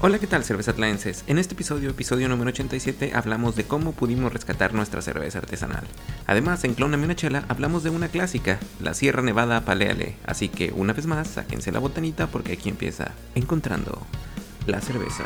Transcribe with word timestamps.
Hola, 0.00 0.20
¿qué 0.20 0.28
tal, 0.28 0.44
cervezatlaenses? 0.44 1.24
En 1.26 1.38
este 1.38 1.54
episodio, 1.54 1.90
episodio 1.90 2.28
número 2.28 2.50
87, 2.50 3.10
hablamos 3.16 3.56
de 3.56 3.64
cómo 3.64 3.90
pudimos 3.90 4.32
rescatar 4.32 4.72
nuestra 4.72 5.02
cerveza 5.02 5.38
artesanal. 5.40 5.82
Además, 6.28 6.62
en 6.62 6.74
Clóname 6.74 7.04
una 7.04 7.16
chela 7.16 7.44
hablamos 7.48 7.82
de 7.82 7.90
una 7.90 8.06
clásica, 8.06 8.60
la 8.80 8.94
Sierra 8.94 9.22
Nevada 9.22 9.64
Paleale. 9.64 10.14
Así 10.24 10.50
que, 10.50 10.72
una 10.72 10.92
vez 10.92 11.06
más, 11.06 11.26
sáquense 11.26 11.72
la 11.72 11.80
botanita 11.80 12.28
porque 12.28 12.52
aquí 12.52 12.68
empieza 12.68 13.10
Encontrando 13.34 14.06
la 14.66 14.80
cerveza. 14.80 15.24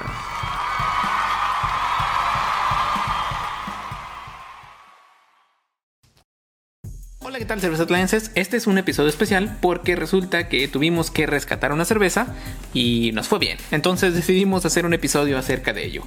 ¿Qué 7.42 7.46
tal, 7.46 7.60
cervezatlaenses? 7.60 8.30
Este 8.36 8.56
es 8.56 8.68
un 8.68 8.78
episodio 8.78 9.08
especial 9.08 9.58
porque 9.60 9.96
resulta 9.96 10.48
que 10.48 10.68
tuvimos 10.68 11.10
que 11.10 11.26
rescatar 11.26 11.72
una 11.72 11.84
cerveza 11.84 12.28
y 12.72 13.10
nos 13.14 13.26
fue 13.26 13.40
bien. 13.40 13.58
Entonces 13.72 14.14
decidimos 14.14 14.64
hacer 14.64 14.86
un 14.86 14.94
episodio 14.94 15.36
acerca 15.36 15.72
de 15.72 15.84
ello. 15.84 16.04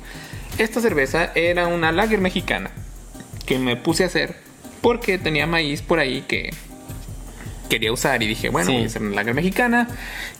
Esta 0.59 0.79
cerveza 0.79 1.33
era 1.35 1.67
una 1.67 1.91
lager 1.91 2.21
mexicana 2.21 2.71
que 3.45 3.59
me 3.59 3.75
puse 3.75 4.05
a 4.05 4.07
hacer 4.07 4.37
porque 4.79 5.17
tenía 5.17 5.45
maíz 5.45 5.81
por 5.81 5.99
ahí 5.99 6.23
que 6.25 6.51
quería 7.67 7.91
usar 7.91 8.23
y 8.23 8.27
dije, 8.27 8.47
bueno, 8.47 8.67
Sí. 8.67 8.73
voy 8.75 8.83
a 8.83 8.85
hacer 8.85 9.01
una 9.01 9.15
lager 9.15 9.33
mexicana 9.33 9.89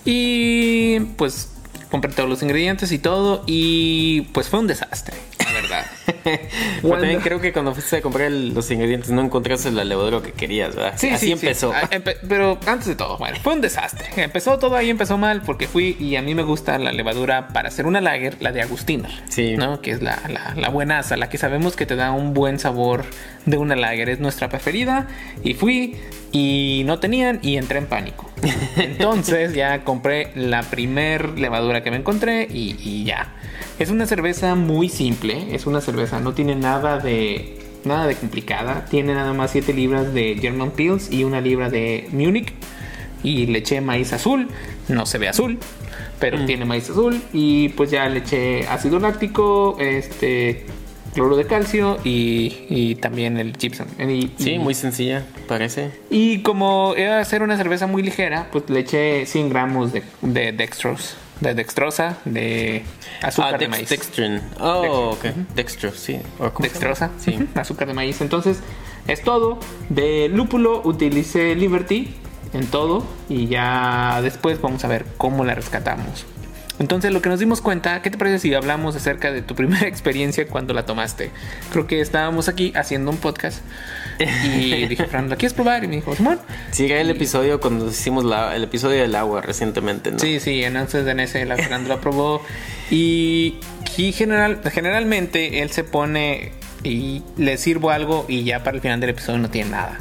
y 0.06 1.02
pues 1.18 1.50
compré 1.96 2.12
todos 2.12 2.30
los 2.30 2.44
ingredientes 2.44 2.92
y 2.92 3.00
todo 3.00 3.44
y 3.48 4.22
pues 4.34 4.50
fue 4.50 4.60
un 4.60 4.68
desastre, 4.68 5.16
la 5.40 5.52
verdad. 5.54 5.86
Pero 6.82 6.94
también 6.98 7.22
creo 7.22 7.40
que 7.40 7.54
cuando 7.54 7.74
fuiste 7.74 7.96
a 7.98 8.02
comprar 8.02 8.28
el- 8.28 8.54
los 8.54 8.70
ingredientes 8.70 9.12
no 9.12 9.22
encontraste 9.22 9.72
la 9.72 9.86
levadura 9.86 10.22
que 10.22 10.34
querías, 10.34 10.76
¿verdad? 10.76 10.94
Sí, 10.98 11.10
Así 11.10 11.28
sí, 11.28 11.32
empezó. 11.32 11.72
sí. 11.72 11.78
Ah, 11.82 11.90
empe- 11.92 12.18
pero 12.28 12.60
antes 12.68 12.88
de 12.88 12.96
todo, 12.96 13.18
bueno, 13.18 13.38
fue 13.42 13.54
un 13.54 13.62
desastre. 13.62 14.08
Empezó 14.18 14.60
todo 14.60 14.76
ahí, 14.76 14.90
empezó 14.90 15.18
mal 15.18 15.42
porque 15.42 15.68
fui 15.68 15.96
y 16.00 16.18
a 16.18 16.22
mí 16.22 16.36
me 16.36 16.44
gusta 16.44 16.78
la 16.80 16.92
levadura 16.92 17.48
para 17.50 17.70
hacer 17.70 17.86
una 17.86 18.02
lager, 18.02 18.38
la 18.42 18.52
de 18.52 18.62
Agustiner. 18.62 19.12
Sí. 19.30 19.56
¿No? 19.56 19.80
Que 19.82 19.92
es 19.92 20.02
la, 20.02 20.20
la, 20.28 20.54
la 20.58 20.70
buenaza, 20.70 21.16
la 21.16 21.30
que 21.30 21.38
sabemos 21.38 21.76
que 21.78 21.86
te 21.86 21.96
da 21.96 22.12
un 22.12 22.34
buen 22.34 22.60
sabor 22.60 23.06
de 23.46 23.58
una 23.58 23.76
lager. 23.76 24.10
Es 24.10 24.20
nuestra 24.20 24.50
preferida. 24.50 25.08
Y 25.44 25.54
fui 25.54 25.96
y 26.32 26.84
no 26.86 27.00
tenían 27.00 27.40
y 27.42 27.58
entré 27.58 27.80
en 27.80 27.88
pánico. 27.88 28.30
Entonces 28.78 29.54
ya 29.54 29.84
compré 29.84 30.32
la 30.36 30.64
primer 30.64 31.40
levadura 31.40 31.84
que 31.84 31.92
me 31.92 31.98
encontré 31.98 32.48
y, 32.52 32.76
y 32.80 33.04
ya. 33.06 33.34
Es 33.80 33.90
una 33.90 34.06
cerveza 34.06 34.56
muy 34.56 34.90
simple. 34.90 35.56
Es 35.56 35.66
una 35.66 35.82
cerveza, 35.82 36.20
no 36.20 36.34
tiene 36.34 36.56
nada 36.56 37.00
de 37.00 37.60
nada 37.86 38.08
de 38.08 38.16
complicada. 38.16 38.86
Tiene 38.86 39.14
nada 39.14 39.34
más 39.34 39.52
7 39.52 39.74
libras 39.74 40.14
de 40.14 40.38
German 40.40 40.72
Pills 40.72 41.12
y 41.12 41.24
una 41.24 41.42
libra 41.42 41.70
de 41.70 42.08
Munich. 42.12 42.54
Y 43.24 43.48
le 43.48 43.60
eché 43.60 43.82
maíz 43.82 44.14
azul. 44.14 44.48
No 44.88 45.06
se 45.06 45.18
ve 45.18 45.28
azul, 45.28 45.58
pero 46.20 46.46
tiene 46.46 46.66
maíz 46.66 46.90
azul. 46.90 47.22
Y 47.34 47.70
pues 47.70 47.92
ya 47.92 48.08
le 48.10 48.20
eché 48.20 48.68
ácido 48.68 49.00
láctico, 49.00 49.78
este, 49.80 50.66
cloro 51.16 51.36
de 51.36 51.48
calcio 51.48 51.98
y, 52.04 52.66
y 52.70 52.96
también 52.96 53.38
el 53.40 53.54
gypsum. 53.58 53.88
Y- 54.00 54.32
Sí, 54.38 54.52
y- 54.52 54.60
muy 54.60 54.76
sencilla, 54.76 55.26
parece. 55.48 55.90
y 56.12 56.44
como 56.44 56.94
iba 56.98 57.20
a 57.20 57.26
ser 57.26 57.42
una 57.42 57.58
cerveza 57.58 57.88
muy 57.88 58.04
ligera, 58.04 58.50
pues 58.52 58.70
le 58.70 58.82
eché 58.82 59.26
100 59.26 59.50
gramos 59.50 59.92
de, 59.94 60.04
de 60.22 60.52
dextrose, 60.52 61.16
de 61.40 61.54
dextrosa, 61.56 62.18
de 62.26 62.84
azúcar 63.24 63.56
ah, 63.56 63.58
de 63.58 63.68
maíz. 63.68 63.90
Dextrin. 63.90 64.42
Oh, 64.60 65.12
ok. 65.14 65.26
Dextro, 65.56 65.92
sí. 65.94 66.20
¿O 66.38 66.52
cómo 66.52 66.58
se 66.58 66.74
Dextrosa? 66.74 67.10
Sí. 67.18 67.40
Azúcar 67.56 67.88
de 67.88 67.94
maíz. 67.94 68.22
Entonces, 68.22 68.60
es 69.08 69.24
todo. 69.24 69.60
De 69.90 70.30
lúpulo 70.30 70.82
utilicé 70.84 71.56
Liberty 71.56 72.14
en 72.54 72.68
todo 72.68 73.04
y 73.30 73.48
ya 73.48 74.20
después 74.22 74.62
vamos 74.62 74.86
a 74.86 74.88
ver 74.88 75.06
cómo 75.18 75.44
la 75.46 75.56
rescatamos. 75.56 76.26
Entonces, 76.80 77.12
lo 77.12 77.22
que 77.22 77.30
nos 77.30 77.40
dimos 77.40 77.62
cuenta, 77.62 78.02
¿qué 78.02 78.10
te 78.10 78.18
parece 78.18 78.40
si 78.40 78.54
hablamos 78.54 78.96
acerca 78.96 79.32
de 79.32 79.42
tu 79.42 79.56
primera 79.56 79.88
experiencia 79.88 80.48
cuando 80.48 80.74
la 80.74 80.86
tomaste? 80.86 81.32
Creo 81.72 81.88
que 81.88 82.02
estábamos 82.02 82.50
aquí 82.50 82.74
haciendo 82.76 83.12
un 83.12 83.18
podcast 83.18 83.62
y 84.20 84.86
dije, 84.88 85.06
Fran, 85.06 85.30
¿la 85.30 85.36
quieres 85.36 85.54
probar? 85.54 85.84
Y 85.84 85.88
me 85.88 85.96
dijo, 85.96 86.16
Simón. 86.16 86.40
Sí, 86.72 86.92
el 86.92 87.10
episodio 87.10 87.60
cuando 87.60 87.88
hicimos 87.88 88.24
la, 88.24 88.56
el 88.56 88.64
episodio 88.64 89.02
del 89.02 89.16
agua 89.16 89.42
recientemente, 89.42 90.12
¿no? 90.12 90.20
Sí, 90.20 90.40
sí, 90.40 90.64
entonces 90.64 91.08
en 91.08 91.20
ese 91.20 91.46
la 91.46 91.56
Fernanda 91.56 91.90
la 91.90 92.02
probó 92.02 92.42
y, 92.90 93.60
y 93.98 94.12
general, 94.12 94.62
generalmente 94.72 95.62
él 95.62 95.72
se 95.72 95.84
pone 95.84 96.52
y 96.86 97.24
le 97.38 97.58
sirvo 97.58 97.90
algo 97.90 98.26
y 98.28 98.44
ya 98.44 98.64
para 98.64 98.76
el 98.76 98.82
final 98.82 99.00
del 99.00 99.10
episodio 99.12 99.40
no 99.40 99.50
tiene 99.50 99.72
nada. 99.72 100.00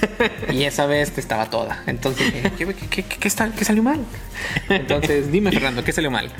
y 0.52 0.64
esa 0.64 0.86
vez 0.86 1.10
te 1.12 1.20
estaba 1.20 1.50
toda. 1.50 1.82
Entonces, 1.86 2.32
¿qué, 2.56 2.66
qué, 2.66 2.74
qué- 2.88 3.02
qué 3.04 3.28
está- 3.28 3.50
qué 3.52 3.64
salió 3.64 3.82
mal? 3.82 4.00
Entonces, 4.68 5.30
dime 5.32 5.50
Fernando, 5.52 5.82
¿qué 5.84 5.92
salió 5.92 6.10
mal? 6.10 6.30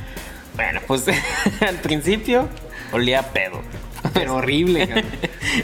Bueno, 0.57 0.81
pues 0.87 1.05
al 1.67 1.77
principio 1.77 2.49
olía 2.93 3.21
a 3.21 3.23
pedo. 3.33 3.63
Pero 4.15 4.35
horrible. 4.37 4.87
cabrón. 4.89 5.05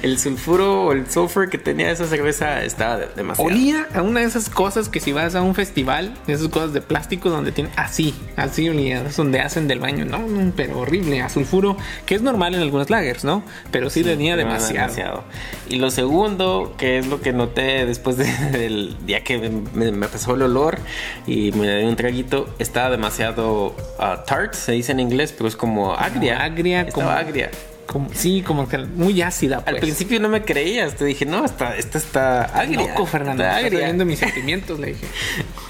El 0.03 0.19
sulfuro 0.19 0.84
o 0.87 0.93
el 0.93 1.09
sulfur 1.11 1.49
que 1.51 1.59
tenía 1.59 1.91
esa 1.91 2.07
cerveza 2.07 2.65
estaba 2.65 2.97
de- 2.97 3.09
demasiado. 3.15 3.49
Olía 3.51 3.87
a 3.95 4.03
una 4.03 4.21
de 4.21 4.27
esas 4.27 4.49
cosas 4.51 4.89
que 4.89 5.01
si 5.01 5.12
vas 5.12 5.34
a 5.34 5.43
un 5.43 5.55
festival, 5.55 6.15
esas 6.27 6.49
cosas 6.49 6.73
de 6.73 6.81
plástico 6.81 7.31
donde 7.31 7.53
tienen 7.53 7.73
así, 7.77 8.15
así 8.37 8.69
olía, 8.69 9.03
es 9.07 9.17
donde 9.17 9.41
hacen 9.41 9.69
del 9.69 9.79
baño, 9.81 10.05
no, 10.05 10.21
pero 10.57 10.81
horrible, 10.81 11.23
a 11.23 11.29
sulfuro, 11.29 11.77
que 12.07 12.15
es 12.15 12.23
normal 12.23 12.55
en 12.55 12.62
algunos 12.62 12.91
lagers, 12.91 13.25
¿no? 13.25 13.43
Pero 13.71 13.91
sí, 13.91 14.03
tenía 14.03 14.34
Pero 14.37 14.49
demasiado. 14.49 15.25
Y 15.69 15.77
lo 15.77 15.91
segundo, 15.91 16.75
que 16.78 16.99
es 16.99 17.07
lo 17.07 17.21
que 17.21 17.33
noté 17.33 17.87
después 17.87 18.17
de- 18.17 18.25
del 18.59 18.97
día 19.07 19.23
que 19.23 19.39
me, 19.75 19.93
me 19.93 20.09
pasó 20.09 20.34
el 20.34 20.43
olor 20.43 20.78
y 21.27 21.53
me 21.53 21.78
di 21.78 21.84
un 21.84 21.97
traguito, 21.97 22.49
estaba 22.59 22.91
demasiado 22.91 23.75
ah, 23.99 24.25
tart, 24.27 24.55
se 24.55 24.73
dice 24.73 24.93
en 24.93 25.01
inglés, 25.01 25.33
pero 25.37 25.49
es 25.49 25.57
como 25.57 25.93
agria. 25.95 26.43
agria, 26.43 26.81
Estaba 26.83 26.93
como- 26.93 27.11
agria. 27.11 27.51
Como, 27.87 28.11
sí, 28.13 28.43
como 28.43 28.69
que 28.69 28.79
muy 28.79 29.23
ácida. 29.23 29.59
Al 29.59 29.65
Pues. 29.75 29.81
principio 29.81 30.19
no 30.21 30.29
me 30.29 30.43
creías, 30.43 30.97
te 30.97 31.05
dije, 31.05 31.25
no, 31.25 31.45
esta, 31.45 31.77
esta 31.77 31.99
está 31.99 32.43
agria. 32.45 32.89
Loco, 32.89 33.07
Fernando, 33.07 33.43
está 33.45 33.57
agria. 33.57 33.79
viendo 33.87 34.05
mis 34.05 34.19
sentimientos, 34.27 34.79
le 34.81 34.89
dije. 34.89 35.07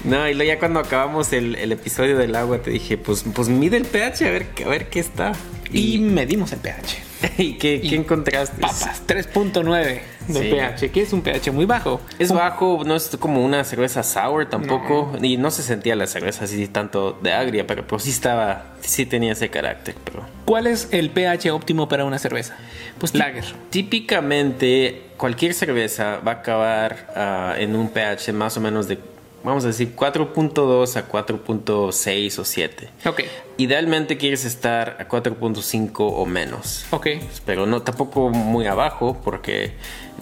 No, 0.03 0.27
y 0.27 0.33
luego 0.33 0.47
ya 0.51 0.59
cuando 0.59 0.79
acabamos 0.79 1.31
el, 1.33 1.55
el 1.55 1.71
episodio 1.71 2.17
del 2.17 2.35
agua, 2.35 2.59
te 2.61 2.71
dije, 2.71 2.97
pues, 2.97 3.23
pues 3.33 3.49
mide 3.49 3.77
el 3.77 3.85
pH 3.85 4.25
a 4.27 4.31
ver, 4.31 4.47
a 4.65 4.67
ver 4.69 4.89
qué 4.89 4.99
está. 4.99 5.33
Y 5.71 5.99
medimos 5.99 6.51
el 6.53 6.59
pH. 6.59 6.97
¿Y 7.37 7.53
qué, 7.53 7.81
qué 7.81 7.95
encontraste? 7.95 8.61
Papas, 8.61 9.01
3.9 9.07 10.01
de 10.27 10.41
Sí. 10.41 10.49
pH, 10.51 10.91
que 10.91 11.01
es 11.01 11.13
un 11.13 11.21
pH 11.21 11.51
muy 11.51 11.65
bajo. 11.65 12.01
Es 12.19 12.31
bajo, 12.33 12.83
no 12.85 12.95
es 12.95 13.15
como 13.17 13.43
una 13.45 13.63
cerveza 13.63 14.03
sour 14.03 14.45
tampoco. 14.49 15.13
Y 15.21 15.37
no 15.37 15.49
se 15.51 15.63
sentía 15.63 15.95
la 15.95 16.05
cerveza 16.05 16.43
así 16.45 16.67
tanto 16.67 17.17
de 17.23 17.31
agria, 17.33 17.65
pero 17.65 17.87
pues 17.87 18.03
sí 18.03 18.09
estaba, 18.09 18.75
sí 18.81 19.05
tenía 19.05 19.31
ese 19.31 19.49
carácter. 19.49 19.95
Pero 20.03 20.25
¿Cuál 20.45 20.67
es 20.67 20.89
el 20.91 21.09
pH 21.11 21.51
óptimo 21.51 21.87
para 21.87 22.03
una 22.05 22.19
cerveza? 22.19 22.55
Pues 22.99 23.15
lager. 23.15 23.45
típicamente 23.69 25.03
cualquier 25.17 25.53
cerveza 25.53 26.19
va 26.27 26.31
a 26.31 26.35
acabar 26.35 27.07
ah, 27.15 27.55
en 27.57 27.75
un 27.75 27.89
pH 27.89 28.33
más 28.33 28.57
o 28.57 28.61
menos 28.61 28.87
de, 28.87 28.99
vamos 29.43 29.63
a 29.63 29.67
decir, 29.67 29.95
4.2 29.95 30.95
a 30.97 31.07
4.6 31.09 32.39
o 32.39 32.45
7. 32.45 32.89
Ok, 33.05 33.21
Idealmente 33.59 34.17
quieres 34.17 34.45
estar 34.45 34.97
a 34.99 35.07
4.5 35.07 35.91
o 35.97 36.25
menos. 36.27 36.85
ok. 36.91 37.07
Pero 37.45 37.65
no 37.65 37.81
tampoco 37.81 38.29
muy 38.29 38.67
abajo 38.67 39.19
porque 39.23 39.73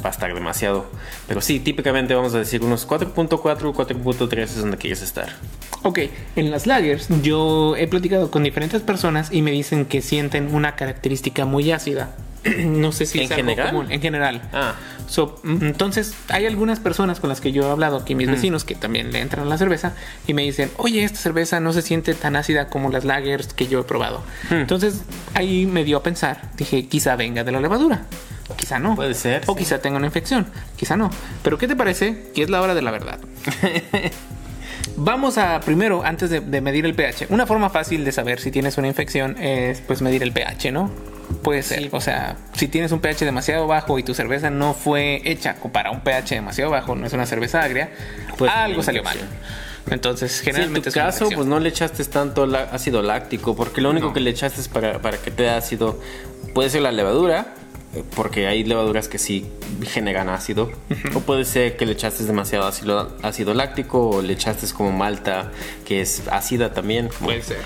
va 0.03 0.09
a 0.09 0.11
estar 0.13 0.33
demasiado. 0.33 0.85
Pero 1.27 1.41
sí, 1.41 1.59
típicamente 1.59 2.15
vamos 2.15 2.33
a 2.33 2.37
decir 2.39 2.63
unos 2.63 2.87
4.4 2.87 3.33
o 3.65 3.73
4.3 3.73 4.37
es 4.41 4.55
donde 4.57 4.77
quieres 4.77 5.01
estar. 5.01 5.33
Ok, 5.83 5.99
en 6.37 6.49
las 6.49 6.65
lagers 6.65 7.09
yo 7.21 7.75
he 7.75 7.87
platicado 7.87 8.31
con 8.31 8.43
diferentes 8.43 8.81
personas 8.81 9.31
y 9.33 9.41
me 9.41 9.51
dicen 9.51 9.85
que 9.85 10.01
sienten 10.01 10.55
una 10.55 10.75
característica 10.77 11.43
muy 11.45 11.71
ácida. 11.73 12.15
no 12.66 12.91
sé 12.91 13.06
si 13.06 13.19
¿En 13.19 13.25
es 13.25 13.31
algo 13.31 13.44
general? 13.45 13.69
común. 13.69 13.91
En 13.91 14.01
general. 14.01 14.41
Ah. 14.53 14.75
So, 15.07 15.39
mm, 15.44 15.63
entonces, 15.66 16.16
hay 16.29 16.45
algunas 16.47 16.79
personas 16.79 17.19
con 17.19 17.29
las 17.29 17.39
que 17.41 17.51
yo 17.51 17.67
he 17.67 17.72
hablado, 17.72 17.97
aquí 17.97 18.16
mis 18.16 18.29
vecinos, 18.29 18.64
que 18.64 18.73
también 18.75 19.11
le 19.11 19.19
entran 19.22 19.46
a 19.46 19.49
la 19.49 19.58
cerveza 19.58 19.93
y 20.28 20.34
me 20.34 20.41
dicen, 20.41 20.72
oye, 20.78 21.03
esta 21.03 21.19
cerveza 21.19 21.59
no 21.59 21.73
se 21.73 21.81
siente 21.84 22.14
tan 22.16 22.35
ácida 22.35 22.67
como 22.69 22.90
las 22.90 23.05
lagers 23.05 23.53
que 23.53 23.67
yo 23.67 23.81
he 23.81 23.84
probado. 23.84 24.23
Entonces, 24.49 25.02
ahí 25.35 25.66
me 25.67 25.84
dio 25.84 25.97
a 25.97 26.03
pensar, 26.03 26.49
dije, 26.58 26.87
quizá 26.87 27.16
venga 27.16 27.43
de 27.43 27.52
la 27.52 27.59
levadura. 27.61 28.05
Quizá 28.58 28.78
no. 28.79 28.96
Puede 28.96 29.14
ser, 29.16 29.41
O 29.47 29.53
sí. 29.53 29.59
quizá 29.59 29.79
tenga 29.79 29.97
una 29.97 30.05
infección. 30.08 30.47
Quizá 30.75 30.96
no. 30.97 31.09
Pero 31.43 31.58
¿qué 31.58 31.67
te 31.67 31.75
parece? 31.75 32.31
Que 32.35 32.43
es 32.43 32.49
la 32.49 32.61
hora 32.61 32.73
de 32.75 32.81
la 32.84 32.91
verdad. 32.91 33.19
Vamos 34.97 35.37
a 35.37 35.59
primero, 35.61 36.03
antes 36.05 36.29
de, 36.29 36.40
de 36.41 36.61
medir 36.61 36.85
el 36.85 36.93
pH, 36.96 37.28
una 37.29 37.46
forma 37.46 37.69
fácil 37.69 38.05
de 38.05 38.11
saber 38.11 38.40
si 38.40 38.52
tienes 38.52 38.78
una 38.78 38.87
infección 38.87 39.37
es 39.41 39.81
pues 39.81 40.02
medir 40.02 40.23
el 40.23 40.31
pH, 40.31 40.72
¿no? 40.72 40.91
Puede 41.43 41.63
ser, 41.63 41.89
o 41.91 42.01
sea, 42.01 42.37
si 42.53 42.67
tienes 42.67 42.91
un 42.91 42.99
pH 42.99 43.25
demasiado 43.25 43.67
bajo 43.67 43.97
y 43.99 44.03
tu 44.03 44.13
cerveza 44.13 44.49
no 44.49 44.73
fue 44.73 45.22
hecha 45.25 45.55
para 45.72 45.91
un 45.91 46.01
pH 46.01 46.35
demasiado 46.35 46.72
bajo, 46.72 46.95
no 46.95 47.05
es 47.05 47.13
una 47.13 47.25
cerveza 47.25 47.61
agria, 47.61 47.89
Pues, 48.37 48.51
algo 48.53 48.81
salió 48.83 49.03
mal. 49.03 49.17
Entonces, 49.89 50.31
Sí, 50.31 50.39
en 50.39 50.45
generalmente 50.55 50.89
tu 50.89 50.95
caso, 50.95 51.29
pues 51.33 51.45
no 51.47 51.59
le 51.59 51.69
echaste 51.69 52.03
tanto 52.05 52.43
ácido 52.72 53.01
láctico, 53.03 53.55
porque 53.55 53.81
lo 53.81 53.91
único 53.91 54.07
No. 54.07 54.13
que 54.13 54.19
le 54.19 54.31
echaste 54.31 54.59
es 54.61 54.67
para, 54.67 54.99
para 54.99 55.17
que 55.17 55.29
te 55.31 55.43
dé 55.43 55.49
ácido 55.49 55.99
puede 56.55 56.69
ser 56.69 56.81
la 56.81 56.91
levadura, 56.91 57.53
porque 58.16 58.47
hay 58.47 58.63
levaduras 58.63 59.07
que 59.07 59.17
sí 59.17 59.45
generan 59.83 60.28
ácido, 60.29 60.71
o 61.13 61.19
puede 61.21 61.45
ser 61.45 61.78
que 61.78 61.85
le 61.85 61.91
echaste 61.93 62.23
demasiado 62.23 62.66
ácido, 62.67 63.16
ácido 63.21 63.53
láctico, 63.53 64.09
o 64.09 64.21
le 64.21 64.33
echaste 64.33 64.66
como 64.73 64.91
malta, 64.91 65.51
que 65.85 66.01
es 66.01 66.23
ácida 66.31 66.73
también. 66.73 67.09
Puede 67.19 67.41
ser. 67.43 67.57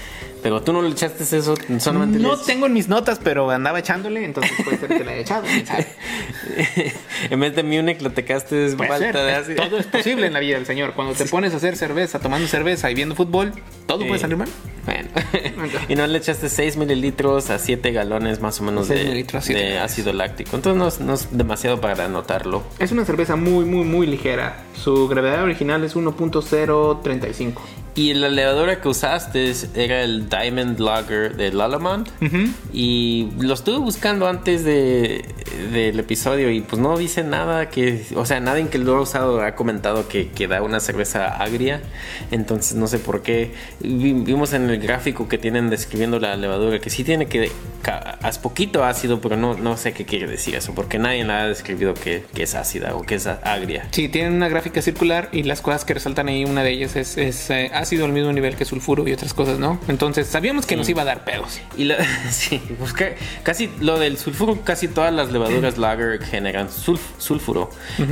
Pero 0.42 0.62
tú 0.62 0.72
no 0.74 0.82
le 0.82 0.90
echaste 0.90 1.24
eso, 1.24 1.56
solamente 1.80 2.18
No 2.20 2.38
tengo 2.38 2.66
en 2.66 2.74
mis 2.74 2.88
notas, 2.88 3.20
pero 3.24 3.50
andaba 3.50 3.80
echándole, 3.80 4.24
entonces 4.24 4.52
puede 4.64 4.78
ser 4.78 4.88
que 4.90 5.04
la 5.04 5.12
haya 5.12 5.22
echado. 5.22 5.44
en 7.30 7.40
vez 7.40 7.56
de 7.56 7.64
Munich 7.64 8.02
lo 8.02 8.12
tecaste 8.12 8.76
Puede 8.76 9.12
de 9.12 9.32
es- 9.32 9.38
ácido. 9.38 9.64
Todo 9.64 9.78
es 9.80 9.86
posible 9.88 10.28
en 10.28 10.34
la 10.34 10.40
vida 10.40 10.56
del 10.56 10.66
Señor. 10.66 10.94
Cuando 10.94 11.14
te 11.14 11.26
pones 11.26 11.54
a 11.54 11.58
hacer 11.58 11.76
cerveza, 11.76 12.20
tomando 12.20 12.48
cerveza 12.48 12.90
y 12.90 12.94
viendo 12.96 13.16
fútbol, 13.16 13.52
todo 13.86 14.00
puede 14.00 14.14
Sí. 14.16 14.20
salir 14.22 14.38
mal. 14.38 14.50
Bueno, 14.86 15.10
y 15.90 15.96
no 15.96 16.08
le 16.08 16.18
echaste 16.18 16.50
6 16.50 16.78
mililitros 16.78 17.50
a 17.50 17.60
7 17.60 17.92
galones 17.92 18.40
más 18.42 18.60
o 18.60 18.64
menos 18.64 18.88
de, 18.88 19.26
de 19.48 19.80
ácido 19.80 20.14
láctico. 20.14 20.56
Entonces 20.56 20.78
no 20.80 20.88
es, 20.88 21.00
no 21.00 21.14
es 21.14 21.38
demasiado 21.38 21.80
para 21.82 22.06
anotarlo. 22.06 22.64
Es 22.80 22.92
una 22.92 23.06
cerveza 23.06 23.36
muy, 23.36 23.66
muy, 23.66 23.84
muy 23.84 24.08
ligera. 24.08 24.64
Su 24.74 25.08
gravedad 25.08 25.44
original 25.44 25.84
es 25.84 25.96
1.035. 25.96 27.54
Y 27.96 28.14
la 28.14 28.30
levadura 28.30 28.80
que 28.82 28.88
usaste 28.88 29.52
era 29.76 30.02
el 30.04 30.29
Diamond 30.30 30.80
Lager 30.80 31.36
de 31.36 31.52
Lalamont. 31.52 32.08
Y 32.74 33.30
lo 33.40 33.54
estuve 33.54 33.78
buscando 33.80 34.28
antes 34.28 34.64
de, 34.64 35.26
del 35.72 36.00
episodio 36.00 36.52
y 36.52 36.62
pues 36.62 36.82
no 36.82 36.98
dice 36.98 37.24
nada 37.24 37.70
que, 37.70 38.06
o 38.16 38.26
sea, 38.26 38.40
nadie 38.40 38.68
que 38.68 38.78
lo 38.78 38.96
ha 38.98 39.02
usado 39.02 39.42
ha 39.42 39.56
comentado 39.56 40.08
que, 40.08 40.30
que 40.30 40.48
da 40.48 40.62
una 40.62 40.80
cerveza 40.80 41.28
agria. 41.42 41.82
Entonces 42.32 42.76
no 42.76 42.88
sé 42.88 43.00
por 43.00 43.22
qué. 43.22 43.52
Vi- 43.80 44.14
Vimos 44.14 44.54
en 44.54 44.70
el 44.70 44.80
gráfico 44.80 45.28
que 45.28 45.38
tienen 45.38 45.70
describiendo 45.70 46.20
la 46.20 46.36
levadura 46.36 46.80
que 46.80 46.90
sí 46.90 47.04
tiene 47.04 47.28
que, 47.28 47.52
es 48.28 48.38
poquito 48.38 48.84
ácido, 48.84 49.22
pero 49.22 49.38
no, 49.38 49.56
no 49.56 49.78
sé 49.78 49.94
qué 49.94 50.06
quiere 50.06 50.28
decir 50.28 50.56
eso, 50.56 50.74
porque 50.76 51.00
nadie 51.00 51.24
la 51.24 51.42
ha 51.42 51.48
describido 51.48 51.94
que, 51.94 52.26
que 52.34 52.44
es 52.44 52.56
ácida 52.56 52.96
o 52.96 53.04
que 53.04 53.16
es 53.16 53.28
agria. 53.28 53.88
Sí, 53.92 54.10
tienen 54.10 54.34
una 54.34 54.48
gráfica 54.50 54.82
circular 54.82 55.30
y 55.32 55.44
las 55.44 55.62
cosas 55.62 55.86
que 55.86 55.94
resaltan 55.94 56.28
ahí, 56.28 56.46
una 56.46 56.64
de 56.64 56.72
ellas 56.72 56.96
es, 56.96 57.18
es, 57.18 57.50
eh, 57.50 57.72
ácido 57.74 58.06
al 58.06 58.12
mismo 58.12 58.32
nivel 58.34 58.56
que 58.56 58.66
sulfuro 58.66 59.08
y 59.08 59.14
otras 59.14 59.34
cosas, 59.34 59.60
¿no? 59.60 59.80
Entonces 59.88 60.28
sabíamos 60.28 60.66
que 60.66 60.76
nos 60.76 60.88
iba 60.90 61.02
a 61.02 61.06
dar 61.06 61.24
pedos. 61.24 61.60
Y 61.78 61.86
la, 61.86 61.98
sí, 62.32 62.62
pues 62.78 62.94
ca- 62.94 63.12
casi 63.44 63.70
lo 63.80 64.00
del 64.00 64.18
sulfuro, 64.18 64.62
casi 64.64 64.88
todas 64.88 65.14
las 65.14 65.32
levaduras 65.32 65.78
lager 65.78 66.24
generan 66.24 66.68
sulf- 66.70 67.00
sulfuro. 67.18 67.70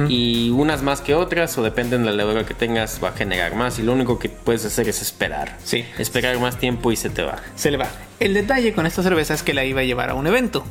Y 0.09 0.49
unas 0.51 0.81
más 0.83 1.01
que 1.01 1.13
otras, 1.15 1.57
o 1.57 1.63
depende 1.63 1.97
de 1.97 2.05
la 2.05 2.11
levadura 2.11 2.45
que 2.45 2.53
tengas, 2.53 2.99
va 3.03 3.09
a 3.09 3.13
generar 3.13 3.55
más. 3.55 3.79
Y 3.79 3.83
lo 3.83 3.93
único 3.93 4.19
que 4.19 4.29
puedes 4.29 4.65
hacer 4.65 4.87
es 4.89 5.01
esperar. 5.01 5.57
Sí. 5.63 5.85
Esperar 5.97 6.37
más 6.39 6.57
tiempo 6.57 6.91
y 6.91 6.95
se 6.95 7.09
te 7.09 7.21
va. 7.23 7.37
Se 7.55 7.71
le 7.71 7.77
va. 7.77 7.87
El 8.19 8.33
detalle 8.33 8.73
con 8.73 8.87
esta 8.87 9.03
cerveza 9.03 9.35
es 9.35 9.43
que 9.43 9.53
la 9.53 9.63
iba 9.63 9.81
a 9.81 9.83
llevar 9.83 10.09
a 10.09 10.15
un 10.15 10.25
evento. 10.25 10.63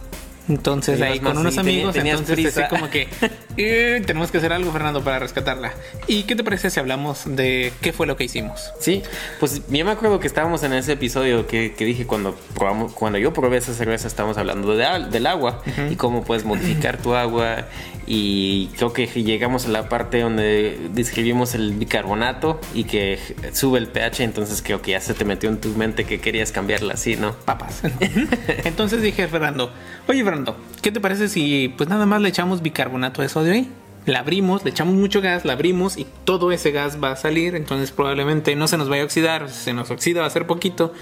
Entonces 0.49 1.01
ahí 1.01 1.21
con 1.21 1.37
unos 1.39 1.55
sí, 1.55 1.61
amigos, 1.61 1.95
tenías 1.95 2.21
entonces 2.21 2.45
prisa. 2.45 2.67
así 2.67 2.75
como 2.75 2.91
que 2.91 3.09
eh, 3.57 4.03
tenemos 4.07 4.31
que 4.31 4.39
hacer 4.39 4.53
algo, 4.53 4.73
Fernando, 4.73 5.03
para 5.03 5.19
rescatarla. 5.19 5.73
¿Y 6.07 6.25
qué 6.25 6.37
te 6.37 6.45
parece 6.45 6.71
si 6.71 6.81
hablamos 6.81 7.25
de 7.27 7.73
qué 7.81 7.93
fue 7.93 8.07
lo 8.07 8.17
que 8.17 8.25
hicimos? 8.25 8.73
Sí, 8.81 9.03
pues 9.41 9.63
yo 9.69 9.85
me 9.85 9.91
acuerdo 9.91 10.21
que 10.21 10.27
estábamos 10.27 10.63
en 10.63 10.73
ese 10.73 10.93
episodio 10.93 11.47
que, 11.47 11.75
que 11.75 11.85
dije 11.85 12.07
cuando 12.07 12.35
probamos, 12.55 12.93
cuando 12.93 13.19
yo 13.19 13.33
probé 13.33 13.59
esa 13.59 13.75
cerveza 13.75 14.09
estábamos 14.09 14.39
hablando 14.39 14.75
de 14.75 14.87
del 15.11 15.27
agua 15.27 15.63
y 15.91 15.97
cómo 15.97 16.23
puedes 16.25 16.45
modificar 16.45 16.99
tu 16.99 17.15
agua 17.15 17.67
y 18.07 18.69
creo 18.77 18.93
que 18.93 19.07
llegamos 19.07 19.67
a 19.67 19.69
la 19.71 19.89
parte 19.89 20.21
donde 20.21 20.79
describimos 20.93 21.55
el 21.55 21.73
bicarbonato 21.73 22.61
y 22.73 22.85
que 22.85 23.19
sube 23.53 23.79
el 23.79 23.89
pH, 23.89 24.23
entonces 24.23 24.63
creo 24.63 24.81
que 24.81 24.93
ya 24.93 25.01
se 25.01 25.15
te 25.15 25.25
metió 25.25 25.49
en 25.49 25.61
tu 25.61 25.71
mente 25.71 26.05
que 26.05 26.21
querías 26.21 26.53
cambiarla 26.53 26.95
así, 26.95 27.17
¿no? 27.17 27.33
Papas. 27.33 27.83
Entonces 28.65 29.03
dije 29.03 29.27
Fernando, 29.27 29.73
oye 30.07 30.23
Fernando, 30.23 30.36
¿qué 30.83 30.93
te 30.93 31.01
parece 31.01 31.29
si 31.29 31.73
pues 31.77 31.89
nada 31.89 32.07
más 32.07 32.21
le 32.21 32.29
echamos 32.29 32.63
bicarbonato 32.63 33.23
de 33.23 33.29
sodio 33.29 33.53
ahí? 33.53 33.71
La 34.07 34.21
abrimos, 34.21 34.65
le 34.65 34.71
echamos 34.71 34.95
mucho 34.95 35.21
gas, 35.21 35.45
la 35.45 35.55
abrimos 35.55 35.97
y 35.97 36.07
todo 36.25 36.53
ese 36.53 36.71
gas 36.71 37.03
va 37.03 37.11
a 37.11 37.17
salir, 37.17 37.57
entonces 37.57 37.91
probablemente 37.91 38.55
no 38.55 38.69
se 38.69 38.79
nos 38.79 38.89
vaya 38.89 39.03
a 39.03 39.05
oxidar, 39.07 39.51
se 39.51 39.73
nos 39.73 39.91
oxida 39.91 40.21
va 40.21 40.27
a 40.27 40.31
ser 40.31 40.47
poquito, 40.47 40.93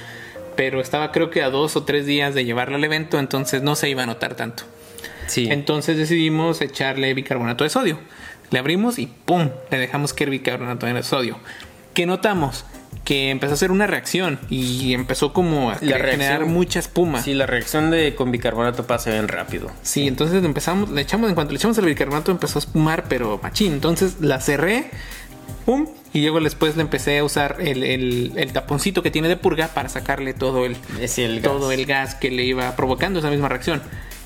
pero 0.56 0.80
estaba 0.80 1.12
creo 1.12 1.30
que 1.30 1.42
a 1.42 1.50
dos 1.50 1.76
o 1.76 1.84
tres 1.84 2.06
días 2.06 2.34
de 2.34 2.44
llevarla 2.44 2.76
al 2.76 2.84
evento, 2.84 3.18
entonces 3.18 3.62
no 3.62 3.76
se 3.76 3.90
iba 3.90 4.04
a 4.04 4.06
notar 4.06 4.36
tanto. 4.36 4.64
Sí. 5.26 5.48
Entonces 5.50 5.96
decidimos 5.96 6.60
echarle 6.60 7.12
bicarbonato 7.12 7.64
de 7.64 7.70
sodio. 7.70 7.98
Le 8.50 8.58
abrimos 8.58 8.98
y 8.98 9.06
¡pum! 9.06 9.50
Le 9.70 9.78
dejamos 9.78 10.12
que 10.12 10.24
el 10.24 10.30
bicarbonato 10.30 10.86
de 10.86 11.02
sodio. 11.02 11.38
¿Qué 11.92 12.06
notamos? 12.06 12.64
Que 13.04 13.30
empezó 13.30 13.52
a 13.52 13.54
hacer 13.54 13.70
una 13.70 13.86
reacción 13.86 14.38
y 14.48 14.94
empezó 14.94 15.32
como 15.32 15.70
a 15.70 15.78
La 15.82 15.98
generar 15.98 16.46
mucha 16.46 16.78
espuma. 16.78 17.22
Sí, 17.22 17.34
la 17.34 17.46
reacción 17.46 17.90
de 17.90 18.14
con 18.14 18.30
bicarbonato 18.30 18.86
pasa 18.86 19.10
bien 19.10 19.28
rápido. 19.28 19.70
Sí, 19.82 20.06
entonces 20.06 20.42
empezamos, 20.44 20.88
le 20.90 21.02
echamos, 21.02 21.28
en 21.28 21.34
cuanto 21.34 21.52
le 21.52 21.58
echamos 21.58 21.76
el 21.78 21.84
bicarbonato 21.86 22.30
empezó 22.30 22.58
a 22.58 22.60
espumar, 22.60 23.04
pero 23.08 23.38
machín. 23.42 23.72
Entonces 23.74 24.20
la 24.20 24.40
cerré, 24.40 24.90
pum, 25.66 25.86
y 26.14 26.22
luego 26.22 26.40
después 26.40 26.76
le 26.76 26.82
empecé 26.82 27.18
a 27.18 27.24
usar 27.24 27.56
el, 27.60 27.82
el- 27.82 28.32
el 28.36 28.52
taponcito 28.52 29.02
que 29.02 29.10
tiene 29.10 29.28
de 29.28 29.36
purga 29.36 29.68
para 29.68 29.88
sacarle 29.88 30.32
todo 30.32 30.64
el, 30.64 30.76
Es 31.00 31.18
el 31.18 31.40
gas. 31.40 31.52
todo 31.52 31.72
el 31.72 31.84
gas 31.86 32.14
que 32.14 32.30
le 32.30 32.44
iba 32.44 32.74
provocando 32.76 33.18
esa 33.18 33.30
misma 33.30 33.48
reacción. 33.48 33.82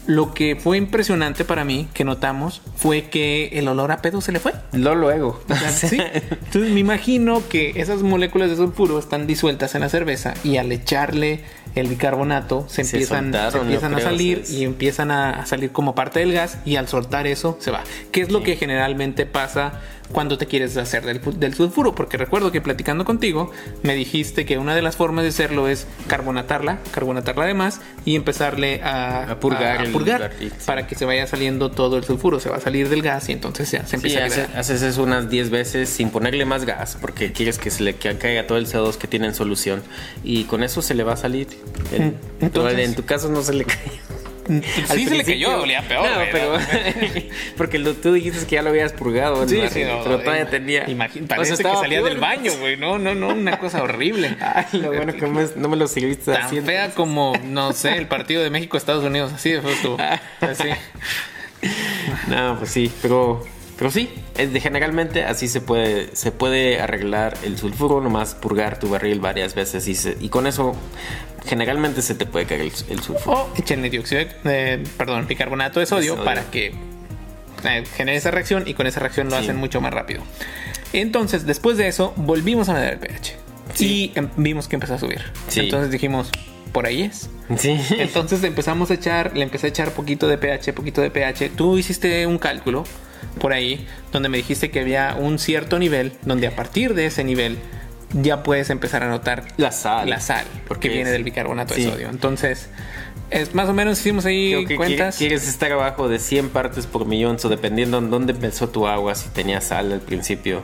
Lo 0.08 0.32
que 0.32 0.56
fue 0.56 0.78
impresionante 0.78 1.44
para 1.44 1.66
mí, 1.66 1.87
que 1.93 2.02
notamos, 2.02 2.62
fue 2.76 3.10
que 3.10 3.50
el 3.52 3.69
olor 3.69 3.93
a 3.93 3.99
pedo 3.99 4.22
se 4.22 4.32
le 4.32 4.40
fue. 4.40 4.55
Lo 4.72 4.94
luego. 4.94 5.38
¿Sí? 5.70 5.99
Entonces 6.00 6.72
me 6.72 6.81
imagino 6.81 7.46
que 7.46 7.75
esas 7.76 8.02
moléculas 8.02 8.49
de 8.49 8.56
sulfuro 8.56 8.99
están 8.99 9.26
disueltas 9.26 9.75
en 9.75 9.82
la 9.82 9.90
cerveza 9.90 10.32
y 10.43 10.56
al 10.56 10.72
echarle 10.72 11.40
el 11.75 11.88
bicarbonato 11.88 12.64
se 12.69 12.84
Se 12.84 12.96
empiezan, 12.96 13.25
soltaron, 13.25 13.52
se 13.52 13.58
empiezan 13.58 13.94
a 13.94 14.00
salir 14.00 14.44
y 14.49 14.64
empiezan 14.64 15.10
a, 15.10 15.43
a 15.43 15.44
salir 15.44 15.72
como 15.72 15.94
parte 15.94 16.20
del 16.20 16.32
gas 16.32 16.56
y 16.64 16.76
al 16.76 16.88
soltar 16.88 17.26
eso 17.26 17.58
se 17.61 17.70
va. 17.70 17.82
¿Qué 18.11 18.22
es 18.22 18.32
lo 18.32 18.43
que 18.43 18.56
generalmente 18.56 19.26
pasa 19.26 19.78
cuando 20.12 20.38
te 20.38 20.46
quieres 20.46 20.76
hacer 20.76 21.05
del, 21.05 21.20
del 21.38 21.55
sulfuro? 21.55 21.94
Porque 21.94 22.16
recuerdo 22.16 22.50
que 22.52 22.60
platicando 22.60 23.05
contigo 23.05 23.50
me 23.82 23.94
dijiste 23.94 24.44
que 24.46 24.58
una 24.58 24.75
de 24.75 24.82
las 24.82 24.96
formas 24.96 25.22
de 25.25 25.28
hacerlo 25.31 25.69
es 25.69 25.87
carbonatarla, 26.06 26.78
carbonatarla 26.93 27.44
además 27.44 27.81
y 28.05 28.16
empezarle 28.16 28.82
a, 28.82 29.31
A 29.32 29.40
purgar 29.40 29.87
a 29.87 29.90
purgar 29.93 30.32
sí. 30.38 30.50
para 30.66 30.87
que 30.87 30.94
se 30.94 31.05
vaya 31.05 31.26
saliendo 31.26 31.70
todo 31.70 31.96
el 31.96 32.05
sulfuro, 32.05 32.40
se 32.40 32.49
va 32.49 32.56
a 32.56 32.60
salir 32.60 32.88
del 32.88 33.02
gas 33.02 33.28
y 33.28 33.32
entonces 33.32 33.70
ya 33.70 33.81
se 33.84 33.90
Sí, 33.90 33.96
empieza 33.96 34.22
a 34.22 34.26
hace- 34.26 34.49
haces 34.58 34.82
eso 34.82 35.02
unas 35.02 35.28
10 35.31 35.50
veces 35.50 35.88
sin 35.88 36.11
ponerle 36.11 36.44
más 36.44 36.64
gas 36.64 36.96
porque 37.00 37.32
quieres 37.32 37.58
que 37.58 37.70
se 37.70 37.82
le 37.82 37.94
ca- 37.94 38.19
caiga 38.19 38.46
todo 38.46 38.58
el 38.58 38.66
CO2 38.66 38.96
que 38.96 39.06
tiene 39.08 39.26
en 39.26 39.34
solución 39.34 39.82
y 40.25 40.44
con 40.44 40.62
eso 40.62 40.82
se 40.82 40.94
le 40.94 41.04
va 41.04 41.12
a 41.12 41.16
salir. 41.16 41.49
El- 41.93 42.14
Entonces- 42.40 42.78
en 42.78 42.94
tu 42.94 43.04
caso 43.04 43.28
no 43.28 43.43
se 43.43 43.52
le 43.52 43.64
cayó. 43.66 44.07
Sí 44.48 45.06
se 45.06 45.14
le 45.16 45.24
cayó, 45.24 45.60
olía 45.60 45.82
peor. 45.82 46.04
No, 46.08 46.16
pero 46.32 46.58
porque 47.56 47.78
lo, 47.78 47.94
tú 47.94 48.14
dijiste 48.14 48.46
que 48.46 48.56
ya 48.56 48.62
lo 48.62 48.70
habías 48.70 48.92
purgado, 48.92 49.46
Sí, 49.48 49.60
sí, 49.70 49.84
no, 49.84 50.02
pero 50.02 50.20
todavía 50.20 50.48
tenía. 50.48 50.86
imagín- 50.86 51.24
O 51.24 51.26
sea, 51.26 51.36
parece 51.36 51.48
que 51.50 51.54
estaba 51.56 51.80
salía 51.80 51.98
peor. 51.98 52.08
del 52.10 52.18
baño, 52.18 52.52
güey. 52.58 52.76
No, 52.76 52.99
no, 52.99 53.14
no, 53.14 53.28
una 53.28 53.58
cosa 53.58 53.82
horrible. 53.82 54.37
Ay, 54.40 54.80
lo 54.80 54.88
bueno 54.92 55.12
que 55.14 55.26
me- 55.26 55.49
no 55.56 55.68
me 55.68 55.76
lo 55.76 55.87
sirviste 55.87 56.32
Tan 56.32 56.42
así. 56.44 56.61
fea 56.61 56.90
como, 56.90 57.34
no 57.44 57.73
sé, 57.73 57.96
el 57.99 58.06
partido 58.08 58.42
de 58.42 58.50
México-Estados 58.50 59.04
Unidos. 59.04 59.32
Así 59.34 59.50
de 59.52 59.58
estuvo. 59.58 59.96
Así. 60.40 60.68
No, 62.28 62.56
pues 62.58 62.70
sí, 62.70 62.90
pero, 63.02 63.44
pero 63.78 63.90
sí, 63.90 64.11
es 64.37 64.52
de- 64.52 64.61
generalmente 64.61 65.25
así 65.25 65.49
se 65.49 65.61
puede, 65.61 66.14
se 66.14 66.32
puede 66.32 66.80
arreglar 66.80 67.37
el 67.44 67.56
sulfuro, 67.56 68.00
nomás 68.00 68.35
purgar 68.35 68.78
tu 68.78 68.88
barril 68.90 69.20
varias 69.20 69.54
veces 69.54 69.87
y, 69.88 69.94
se- 69.94 70.16
y 70.20 70.28
con 70.28 70.47
eso 70.47 70.75
generalmente 71.47 72.02
se 72.02 72.14
te 72.14 72.26
puede 72.26 72.44
caer 72.47 72.62
el, 72.62 72.73
el 72.90 73.00
sulfuro. 73.02 73.37
O 73.37 73.50
échenle 73.56 73.88
dióxido, 73.90 74.20
de- 74.20 74.75
eh, 74.75 74.82
perdón, 74.97 75.26
bicarbonato 75.26 75.80
de 75.80 75.87
sodio, 75.87 76.12
sodio. 76.14 76.25
para 76.25 76.42
que 76.50 76.75
eh, 77.64 77.85
genere 77.97 78.16
esa 78.18 78.30
reacción 78.30 78.64
y 78.66 78.75
con 78.75 78.87
esa 78.87 79.00
reacción 79.00 79.28
lo 79.30 79.37
Sí. 79.37 79.44
hacen 79.44 79.56
mucho 79.56 79.80
más 79.80 79.92
rápido. 79.94 80.23
Entonces, 80.92 81.44
después 81.47 81.76
de 81.76 81.88
eso, 81.88 82.12
volvimos 82.16 82.68
a 82.68 82.75
medir 82.75 82.90
el 82.94 82.99
pH. 82.99 83.37
Y 83.78 84.12
em, 84.14 84.28
vimos 84.37 84.68
que 84.68 84.76
empezó 84.76 84.94
a 84.94 84.99
subir. 84.99 85.23
Sí. 85.49 85.61
Entonces 85.61 85.90
dijimos, 85.90 86.30
por 86.73 86.87
ahí 86.87 87.02
es. 87.02 87.28
Sí. 87.56 87.78
Entonces 87.99 88.42
empezamos 88.44 88.90
a 88.90 88.94
echar, 88.94 89.37
le 89.37 89.42
empecé 89.42 89.66
a 89.66 89.70
echar 89.70 89.92
poquito 89.92 90.26
de 90.28 90.38
pH, 90.38 90.73
poquito 90.73 91.00
de 91.00 91.11
pH. 91.11 91.50
Tú 91.50 91.78
hiciste 91.78 92.26
un 92.26 92.38
cálculo 92.38 92.85
por 93.40 93.52
ahí 93.52 93.87
donde 94.12 94.28
me 94.28 94.38
dijiste 94.38 94.70
que 94.70 94.80
había 94.80 95.14
un 95.18 95.38
cierto 95.38 95.78
nivel 95.78 96.12
donde 96.22 96.46
a 96.46 96.56
partir 96.56 96.94
de 96.94 97.06
ese 97.06 97.25
nivel 97.25 97.58
ya 98.12 98.42
puedes 98.42 98.70
empezar 98.70 99.02
a 99.02 99.08
notar 99.08 99.44
La 99.58 99.70
sal. 99.70 100.08
la 100.08 100.18
sal 100.20 100.46
Porque 100.66 100.88
que 100.88 100.94
viene 100.94 101.10
es- 101.10 101.12
del 101.12 101.25
bicarbonato 101.25 101.75
sí. 101.75 101.84
de 101.84 101.90
sodio. 101.90 102.08
Entonces, 102.08 102.70
es 103.30 103.54
más 103.54 103.68
o 103.68 103.75
menos 103.75 103.98
hicimos 104.00 104.25
ahí 104.25 104.64
que 104.66 104.76
cuentas. 104.76 105.16
quiere- 105.18 105.34
quieres 105.34 105.46
estar 105.48 105.70
abajo 105.72 106.08
de 106.08 106.18
100 106.18 106.48
partes 106.48 106.87
por 106.87 107.04
millón, 107.04 107.37
o 107.44 107.48
dependiendo 107.50 107.98
en 107.98 108.08
dónde 108.10 108.32
empezó 108.32 108.70
tu 108.70 108.87
agua, 108.87 109.14
si 109.14 109.28
tenía 109.28 109.60
sal 109.60 109.92
al 109.92 110.00
principio, 110.00 110.62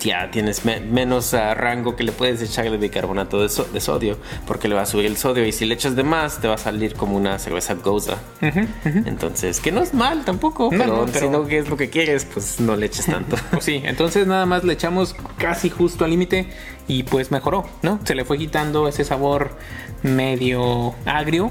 ya 0.00 0.30
tienes 0.30 0.64
me- 0.64 0.80
menos 0.80 1.34
ah, 1.34 1.54
rango 1.54 1.94
que 1.96 2.04
le 2.04 2.12
puedes 2.12 2.40
echarle 2.42 2.76
bicarbonato 2.78 3.40
de, 3.42 3.48
so- 3.48 3.64
de 3.72 3.80
sodio, 3.80 4.18
porque 4.46 4.66
le 4.68 4.74
va 4.74 4.82
a 4.82 4.86
subir 4.86 5.06
el 5.06 5.16
sodio 5.16 5.44
y 5.46 5.52
si 5.52 5.64
le 5.66 5.74
echas 5.74 5.94
de 5.96 6.02
más 6.02 6.40
te 6.40 6.48
va 6.48 6.54
a 6.54 6.58
salir 6.58 6.94
como 6.94 7.16
una 7.16 7.38
cerveza 7.38 7.74
goza. 7.74 8.18
Entonces, 8.84 9.60
que 9.60 9.72
no 9.72 9.80
es 9.82 9.94
mal 9.94 10.24
tampoco, 10.24 10.70
No, 10.72 10.78
pero, 10.78 11.06
no, 11.06 11.08
si 11.12 11.28
no 11.28 11.46
que 11.46 11.58
es 11.58 11.68
lo 11.68 11.76
que 11.76 11.90
quieres, 11.90 12.24
pues 12.24 12.60
no 12.60 12.76
le 12.76 12.86
eches 12.86 13.06
tanto. 13.06 13.36
Pues 13.50 13.64
sí, 13.64 13.80
entonces 13.84 14.26
nada 14.26 14.46
más 14.46 14.64
le 14.64 14.72
echamos 14.72 15.14
casi 15.38 15.70
justo 15.70 16.04
al 16.04 16.10
límite 16.10 16.46
y 16.88 17.02
pues 17.04 17.30
mejoró, 17.30 17.66
¿no? 17.82 18.00
Se 18.04 18.14
le 18.14 18.24
fue 18.24 18.38
quitando 18.38 18.88
ese 18.88 19.04
sabor 19.04 19.56
medio 20.02 20.94
agrio 21.04 21.50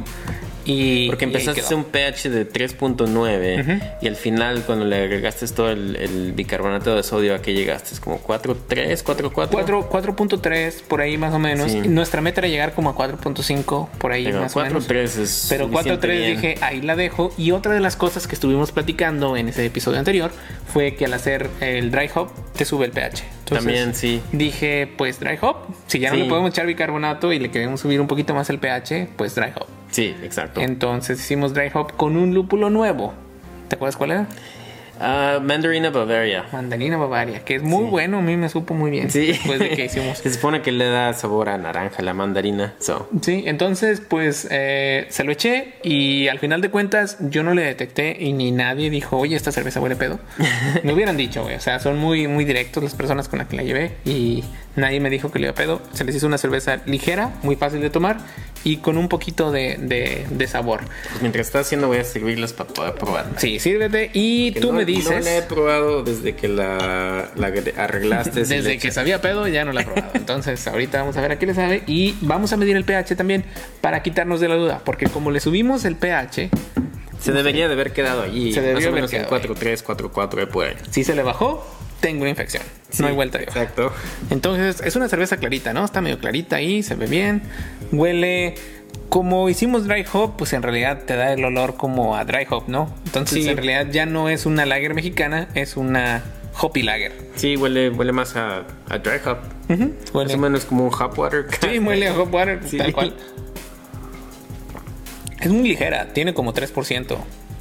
Y, 0.71 1.07
Porque 1.07 1.25
y 1.25 1.29
empezaste 1.29 1.61
quedó. 1.61 1.77
un 1.77 1.85
pH 1.85 2.29
de 2.29 2.47
3.9 2.47 3.97
y 4.01 4.07
al 4.07 4.15
final 4.15 4.63
cuando 4.65 4.85
le 4.85 4.97
agregaste 4.97 5.47
todo 5.47 5.71
el, 5.71 5.95
el 5.95 6.33
bicarbonato 6.33 6.95
de 6.95 7.01
sodio, 7.03 7.33
¿a 7.35 7.41
qué 7.41 7.53
llegaste? 7.53 7.93
¿Es 7.93 7.99
como 7.99 8.21
4.3, 8.21 9.03
4.4? 9.03 9.47
4 9.49 9.89
4.3 9.89 10.81
por 10.83 11.01
ahí 11.01 11.17
más 11.17 11.33
o 11.33 11.39
menos. 11.39 11.71
Sí. 11.71 11.79
Nuestra 11.87 12.21
meta 12.21 12.41
era 12.41 12.47
llegar 12.47 12.73
como 12.73 12.89
a 12.89 12.95
4.5 12.95 13.89
por 13.97 14.11
ahí 14.11 14.25
Pero 14.25 14.41
más 14.41 14.55
o 14.55 14.61
menos. 14.61 14.87
4.3 14.87 15.03
es 15.19 15.45
Pero 15.49 15.65
suficiente 15.67 16.07
4.3 16.07 16.11
bien. 16.17 16.31
dije, 16.35 16.55
ahí 16.61 16.81
la 16.81 16.95
dejo. 16.95 17.31
Y 17.37 17.51
otra 17.51 17.73
de 17.73 17.79
las 17.79 17.95
cosas 17.95 18.27
que 18.27 18.35
estuvimos 18.35 18.71
platicando 18.71 19.37
en 19.37 19.49
ese 19.49 19.65
episodio 19.65 19.97
anterior 19.99 20.31
fue 20.71 20.95
que 20.95 21.05
al 21.05 21.13
hacer 21.13 21.49
el 21.61 21.89
dry 21.91 22.09
hop 22.13 22.29
te 22.55 22.65
sube 22.65 22.85
el 22.85 22.91
pH. 22.91 23.23
Entonces, 23.39 23.65
También, 23.65 23.95
sí. 23.95 24.21
Dije, 24.31 24.87
pues 24.97 25.19
dry 25.19 25.37
hop. 25.41 25.55
Si 25.87 25.97
ya 25.99 26.09
no 26.09 26.15
Sí. 26.17 26.21
le 26.23 26.29
podemos 26.29 26.51
echar 26.51 26.67
bicarbonato 26.67 27.33
y 27.33 27.39
le 27.39 27.49
queremos 27.49 27.79
subir 27.81 27.99
un 27.99 28.07
poquito 28.07 28.33
más 28.35 28.49
el 28.51 28.59
pH, 28.59 29.09
pues 29.17 29.33
dry 29.33 29.51
hop. 29.55 29.65
Sí, 29.91 30.15
exacto. 30.23 30.61
Entonces 30.61 31.19
hicimos 31.19 31.53
dry 31.53 31.69
hop 31.73 31.95
con 31.95 32.17
un 32.17 32.33
lúpulo 32.33 32.69
nuevo. 32.69 33.13
¿Te 33.67 33.75
acuerdas 33.75 33.97
cuál 33.97 34.11
era? 34.11 34.27
Ah, 34.99 35.39
Mandarina 35.41 35.89
Bavaria. 35.91 36.45
Mandarina 36.51 36.97
Bavaria, 36.97 37.39
que 37.45 37.55
es 37.55 37.63
muy 37.63 37.85
bueno, 37.85 38.17
a 38.17 38.21
mí 38.21 38.35
me 38.35 38.49
supo 38.49 38.73
muy 38.73 38.91
bien. 38.91 39.09
Sí. 39.09 39.27
Después 39.27 39.59
de 39.59 39.69
que 39.69 39.85
hicimos 39.85 40.17
Se 40.23 40.33
supone 40.33 40.61
que 40.61 40.71
le 40.71 40.85
da 40.85 41.13
sabor 41.13 41.47
a 41.49 41.57
naranja 41.57 42.03
la 42.03 42.13
mandarina. 42.13 42.73
So. 42.79 43.07
Sí, 43.21 43.43
entonces 43.45 44.01
pues 44.01 44.47
eh, 44.51 45.07
se 45.09 45.23
lo 45.23 45.31
eché 45.31 45.75
y 45.83 46.27
al 46.27 46.39
final 46.39 46.59
de 46.61 46.69
cuentas 46.69 47.17
yo 47.21 47.43
no 47.43 47.53
le 47.53 47.63
detecté 47.63 48.17
y 48.19 48.33
ni 48.33 48.51
nadie 48.51 48.89
dijo, 48.89 49.17
oye, 49.17 49.35
esta 49.37 49.53
cerveza 49.53 49.79
huele 49.79 49.95
pedo. 49.95 50.19
me 50.83 50.93
hubieran 50.93 51.15
dicho, 51.15 51.43
güey, 51.43 51.55
o 51.55 51.61
sea, 51.61 51.79
son 51.79 51.97
muy, 51.97 52.27
muy 52.27 52.43
directos 52.43 52.83
las 52.83 52.95
personas 52.95 53.29
con 53.29 53.39
las 53.39 53.47
que 53.47 53.55
la 53.55 53.63
llevé 53.63 53.93
y 54.03 54.43
nadie 54.75 54.99
me 54.99 55.09
dijo 55.09 55.31
que 55.31 55.39
le 55.39 55.45
iba 55.45 55.51
a 55.51 55.55
pedo. 55.55 55.81
Se 55.93 56.03
les 56.03 56.15
hizo 56.15 56.27
una 56.27 56.37
cerveza 56.37 56.81
ligera, 56.85 57.33
muy 57.43 57.55
fácil 57.55 57.81
de 57.81 57.89
tomar 57.89 58.17
y 58.63 58.77
con 58.77 58.97
un 58.97 59.07
poquito 59.07 59.51
de, 59.51 59.77
de- 59.79 60.25
de 60.29 60.47
sabor. 60.47 60.81
Pues 61.09 61.21
mientras 61.21 61.47
está 61.47 61.59
haciendo 61.59 61.87
voy 61.87 61.97
a 61.97 62.03
servirlas 62.03 62.51
para 62.53 62.69
poder 62.69 62.93
probar. 62.95 63.25
Sí, 63.37 63.57
sírvete 63.59 64.11
y 64.13 64.51
tú 64.51 64.67
no- 64.67 64.73
me 64.73 64.81
No 64.81 64.85
dices... 64.87 65.23
la 65.25 65.37
he 65.37 65.41
probado 65.43 66.03
desde 66.03 66.35
que 66.35 66.47
la, 66.47 67.29
la 67.35 67.53
arreglaste. 67.77 68.39
Desde 68.41 68.61
leche. 68.61 68.79
que 68.79 68.91
sabía 68.91 69.21
pedo 69.21 69.47
ya 69.47 69.63
no 69.65 69.71
la 69.73 69.81
he 69.81 69.85
probado. 69.85 70.11
Entonces 70.13 70.65
ahorita 70.67 70.99
vamos 70.99 71.15
a 71.17 71.21
ver 71.21 71.31
a 71.31 71.39
qué 71.39 71.45
le 71.45 71.53
sabe 71.53 71.83
y 71.87 72.15
vamos 72.21 72.51
a 72.53 72.57
medir 72.57 72.75
el 72.75 72.83
pH 72.83 73.15
también 73.15 73.45
para 73.81 74.03
quitarnos 74.03 74.39
de 74.41 74.49
la 74.49 74.55
duda. 74.55 74.81
Porque 74.83 75.07
como 75.07 75.31
le 75.31 75.39
subimos 75.39 75.85
el 75.85 75.95
pH, 75.95 76.49
Se 77.19 77.31
debería 77.31 77.67
de 77.67 77.73
haber 77.73 77.91
quedado 77.93 78.21
allí. 78.23 78.53
Se 78.53 78.61
debió 78.61 78.75
más 78.75 78.83
o 78.85 78.87
haber 78.89 78.95
menos 78.95 79.13
en 79.13 79.23
quedado 79.25 79.55
4.3, 79.55 79.83
4.4 80.11 80.47
por 80.47 80.65
ahí. 80.67 80.75
si 80.89 81.03
se 81.03 81.15
le 81.15 81.23
bajó, 81.23 81.65
tengo 81.99 82.21
una 82.21 82.29
infección. 82.29 82.63
Sí, 82.89 83.01
no 83.01 83.07
hay 83.09 83.15
vuelta 83.15 83.37
de 83.37 83.45
hoja. 83.45 83.61
Exacto. 83.61 83.91
Entonces 84.29 84.81
es 84.83 84.95
una 84.95 85.07
cerveza 85.09 85.37
clarita, 85.37 85.73
¿no? 85.73 85.85
Está 85.85 86.01
medio 86.01 86.19
clarita 86.19 86.55
ahí, 86.57 86.83
se 86.83 86.95
ve 86.95 87.05
bien. 87.07 87.41
Huele... 87.91 88.55
Como 89.09 89.49
hicimos 89.49 89.87
dry 89.87 90.05
hop, 90.13 90.35
pues 90.37 90.53
en 90.53 90.61
realidad 90.61 91.03
te 91.05 91.15
da 91.15 91.33
el 91.33 91.43
olor 91.43 91.75
como 91.77 92.15
a 92.15 92.25
dry 92.25 92.45
hop, 92.47 92.65
¿no? 92.67 92.93
Entonces 93.05 93.43
Sí. 93.43 93.49
en 93.49 93.57
realidad 93.57 93.87
ya 93.91 94.05
no 94.05 94.29
es 94.29 94.45
una 94.45 94.67
lager 94.67 94.93
mexicana, 94.93 95.47
es 95.55 95.77
una 95.77 96.21
hoppy 96.61 96.83
lager. 96.83 97.13
Sí, 97.35 97.55
huele, 97.55 97.89
huele 97.89 98.11
más 98.11 98.35
a, 98.35 98.65
a 98.87 98.97
dry 98.99 99.17
hop. 99.25 99.37
Huele- 99.67 99.93
Más 100.13 100.33
o 100.33 100.37
menos 100.37 100.65
como 100.65 100.85
un 100.85 100.93
hop 100.93 101.17
water. 101.17 101.47
Sí, 101.59 101.79
huele 101.79 102.07
a 102.07 102.13
hop 102.19 102.31
water, 102.31 102.59
Sí. 102.67 102.77
tal 102.77 102.93
cual. 102.93 103.15
Es 105.39 105.49
muy 105.49 105.69
ligera, 105.69 106.13
tiene 106.13 106.33
como 106.35 106.53
3%. 106.53 107.17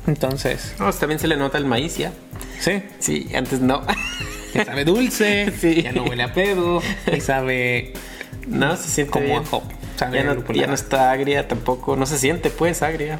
Entonces, 0.08 0.74
No, 0.80 0.92
también 0.92 1.20
se 1.20 1.28
le 1.28 1.36
nota 1.36 1.56
el 1.58 1.64
maíz 1.66 1.96
ya. 1.98 2.12
sí, 2.58 2.82
Sí, 2.98 3.28
antes 3.36 3.60
no. 3.60 3.86
ya 4.54 4.64
sabe 4.64 4.84
dulce, 4.84 5.52
Sí. 5.60 5.82
ya 5.82 5.92
no 5.92 6.02
huele 6.04 6.22
a 6.24 6.32
pedo, 6.32 6.82
y 7.14 7.20
sabe 7.20 7.92
No, 8.48 8.76
se 8.76 8.88
siente 8.88 9.12
como 9.12 9.26
bien. 9.26 9.38
a 9.44 9.56
hop. 9.56 9.62
Sabe 9.96 10.18
Ya 10.18 10.24
no, 10.24 10.34
lupulada. 10.34 10.60
ya 10.62 10.66
no 10.68 10.74
está 10.74 11.10
agria 11.12 11.46
tampoco. 11.46 11.94
No 11.96 12.06
se 12.06 12.18
siente, 12.18 12.50
pues, 12.50 12.82
agria. 12.82 13.18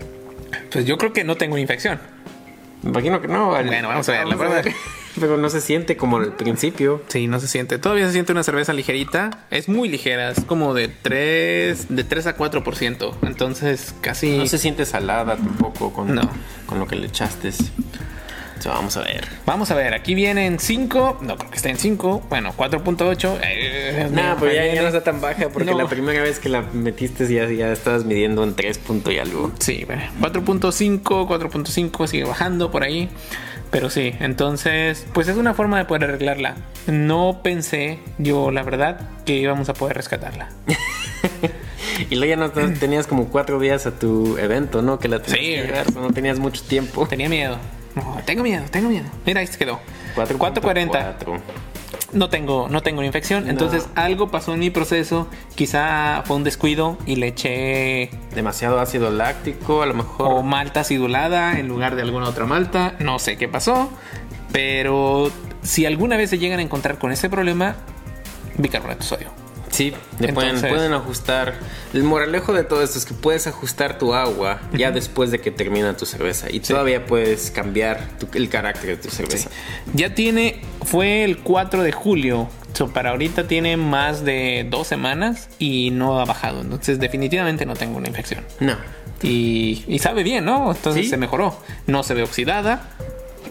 Pues 0.73 0.87
yo 0.87 0.97
creo 0.99 1.13
que 1.13 1.25
no 1.25 1.37
tengo 1.37 1.59
infección. 1.59 2.01
Me 2.83 2.91
imagino 2.91 3.21
que 3.21 3.29
no. 3.29 3.51
Bueno, 3.51 3.89
vamos 3.89 4.09
a 4.09 4.13
ver, 4.13 4.27
la 4.27 4.37
verdad. 4.37 4.65
Pero 5.19 5.37
no 5.37 5.51
se 5.51 5.61
siente 5.61 5.97
como 5.97 6.19
al 6.19 6.33
principio. 6.35 7.03
Sí, 7.09 7.27
no 7.27 7.41
se 7.41 7.49
siente. 7.49 7.79
Todavía 7.79 8.07
se 8.07 8.13
siente 8.13 8.33
una 8.33 8.43
cerveza 8.43 8.73
ligerita. 8.73 9.47
Es 9.51 9.69
muy 9.69 9.89
ligera, 9.89 10.31
es 10.31 10.41
como 10.45 10.75
de 10.75 10.89
3, 10.89 11.87
de 11.89 12.05
3 12.05 12.27
a 12.29 12.37
4%. 12.37 13.15
Entonces, 13.23 13.95
casi... 14.01 14.37
No 14.37 14.47
se 14.47 14.59
siente 14.59 14.85
salada 14.87 15.37
tampoco 15.37 15.93
con, 15.93 16.15
No. 16.15 16.23
con 16.67 16.79
lo 16.79 16.87
que 16.87 16.97
le 16.97 17.07
echaste. 17.09 17.51
So, 18.61 18.71
vamos 18.71 18.97
a 18.97 19.03
ver. 19.03 19.27
Vamos 19.47 19.71
a 19.71 19.77
ver, 19.77 19.95
aquí 19.95 20.15
vienen 20.17 20.59
5. 20.59 21.19
No 21.23 21.37
creo 21.37 21.49
que 21.51 21.57
esté 21.57 21.71
en 21.71 21.79
5. 21.79 22.27
Bueno, 22.29 22.53
4.8. 22.57 23.39
Eh, 23.45 24.09
No, 24.11 24.37
pero 24.41 24.53
ya, 24.53 24.67
ya 24.75 24.83
no 24.83 24.89
está 24.89 25.05
tan 25.05 25.21
baja 25.21 25.49
porque 25.49 25.71
No. 25.71 25.79
la 25.79 25.87
primera 25.87 26.23
vez 26.23 26.41
que 26.41 26.49
la 26.49 26.63
metiste 26.63 27.33
ya, 27.33 27.49
ya 27.49 27.71
estabas 27.73 28.05
midiendo 28.05 28.43
en 28.43 28.55
3 28.57 28.79
punto 28.79 29.13
y 29.13 29.19
algo. 29.19 29.53
Sí, 29.61 29.85
bueno, 29.87 30.03
4.5, 30.21 31.27
4.5 31.29 32.07
sigue 32.09 32.25
bajando 32.25 32.71
por 32.73 32.83
ahí. 32.83 33.09
Pero 33.71 33.91
sí, 33.91 34.15
entonces, 34.21 35.07
pues 35.13 35.29
es 35.29 35.37
una 35.37 35.53
forma 35.55 35.77
de 35.79 35.85
poder 35.85 36.05
arreglarla. 36.05 36.55
No 36.87 37.41
pensé, 37.43 37.99
yo 38.19 38.51
la 38.51 38.63
verdad, 38.63 39.01
que 39.27 39.35
íbamos 39.35 39.69
a 39.69 39.75
poder 39.75 39.97
rescatarla. 39.97 40.49
Y 42.11 42.15
luego 42.15 42.31
ya 42.31 42.37
no 42.37 42.51
te- 42.53 42.69
tenías 42.69 43.09
como 43.09 43.27
4 43.29 43.59
días 43.59 43.85
a 43.87 43.91
tu 43.99 44.39
evento, 44.39 44.83
¿no? 44.83 45.01
Que 45.01 45.09
la 45.09 45.21
tenías 45.21 45.41
Sí. 45.41 45.47
que 45.57 45.63
llevar, 45.67 45.93
so 45.93 46.01
no 46.01 46.11
tenías 46.13 46.39
mucho 46.39 46.63
tiempo. 46.63 47.09
Tenía 47.09 47.29
miedo. 47.29 47.57
No, 47.97 48.21
tengo 48.25 48.45
miedo, 48.45 48.63
tengo 48.71 48.89
miedo. 48.89 49.07
Mira, 49.27 49.41
ahí 49.41 49.49
se 49.49 49.59
quedó. 49.59 49.81
4.40. 50.15 51.17
4.4. 51.93 52.13
No 52.13 52.29
tengo, 52.31 52.69
no 52.69 52.83
tengo 52.83 52.99
una 52.99 53.07
infección. 53.07 53.49
Entonces, 53.49 53.89
algo 53.95 54.29
pasó 54.31 54.55
en 54.55 54.61
mi 54.61 54.71
proceso. 54.71 55.29
Quizá 55.55 56.23
fue 56.25 56.37
un 56.37 56.45
descuido 56.45 56.97
y 57.07 57.17
le 57.17 57.29
eché 57.29 58.11
Demasiado 58.35 58.81
ácido 58.81 59.11
láctico, 59.11 59.83
a 59.83 59.87
lo 59.87 59.95
mejor. 59.95 60.27
o 60.31 60.43
malta 60.43 60.81
acidulada 60.81 61.59
en 61.59 61.69
lugar 61.69 61.97
de 61.97 62.03
alguna 62.03 62.29
otra 62.29 62.47
malta. 62.47 62.95
No 62.99 63.19
sé 63.19 63.37
qué 63.37 63.49
pasó. 63.49 63.91
Pero 64.53 65.31
si 65.63 65.87
alguna 65.87 66.17
vez 66.17 66.31
se 66.31 66.39
llegan 66.39 66.59
a 66.59 66.63
encontrar 66.63 66.99
con 66.99 67.13
ese 67.13 67.29
problema, 67.29 67.77
bicarbonato 68.57 69.01
de 69.01 69.07
sodio. 69.07 69.48
Sí, 69.71 69.93
le 70.19 70.33
pueden, 70.33 70.51
Entonces- 70.57 70.71
pueden 70.71 70.93
ajustar. 70.93 71.55
El 71.93 72.03
moralejo 72.05 72.53
de 72.53 72.65
todo 72.65 72.83
esto 72.83 72.99
es 72.99 73.05
que 73.05 73.15
puedes 73.15 73.47
ajustar 73.47 73.99
tu 73.99 74.15
agua 74.15 74.61
ya 74.73 74.91
después 74.91 75.31
de 75.31 75.41
que 75.41 75.51
termina 75.51 75.97
tu 75.97 76.07
cerveza. 76.07 76.51
Y 76.51 76.61
todavía 76.61 77.07
puedes 77.07 77.51
cambiar 77.51 78.01
tu- 78.19 78.29
el 78.35 78.49
carácter 78.49 78.91
de 78.91 78.97
tu 78.97 79.11
cerveza. 79.11 79.51
Ya 79.95 80.15
tiene, 80.15 80.61
fue 80.85 81.25
el 81.25 81.39
4 81.39 81.83
de 81.83 81.93
julio. 81.93 82.49
So, 82.75 82.89
para 82.89 83.11
ahorita 83.11 83.49
tiene 83.49 83.77
más 83.77 84.25
de 84.25 84.67
dos 84.71 84.87
semanas 84.87 85.49
y 85.59 85.91
no 85.91 86.21
ha 86.21 86.25
bajado. 86.25 86.61
Entonces, 86.61 86.99
definitivamente 87.01 87.67
no 87.67 87.75
tengo 87.75 87.97
una 87.99 88.09
infección. 88.09 88.45
No. 88.61 88.77
Y, 89.23 89.85
y 89.89 89.99
sabe 89.99 90.23
bien, 90.23 90.45
¿no? 90.45 90.71
Entonces 90.71 91.05
Sí. 91.05 91.11
se 91.11 91.17
mejoró. 91.17 91.59
No 91.87 92.03
se 92.05 92.15
ve 92.15 92.23
oxidada. 92.23 92.89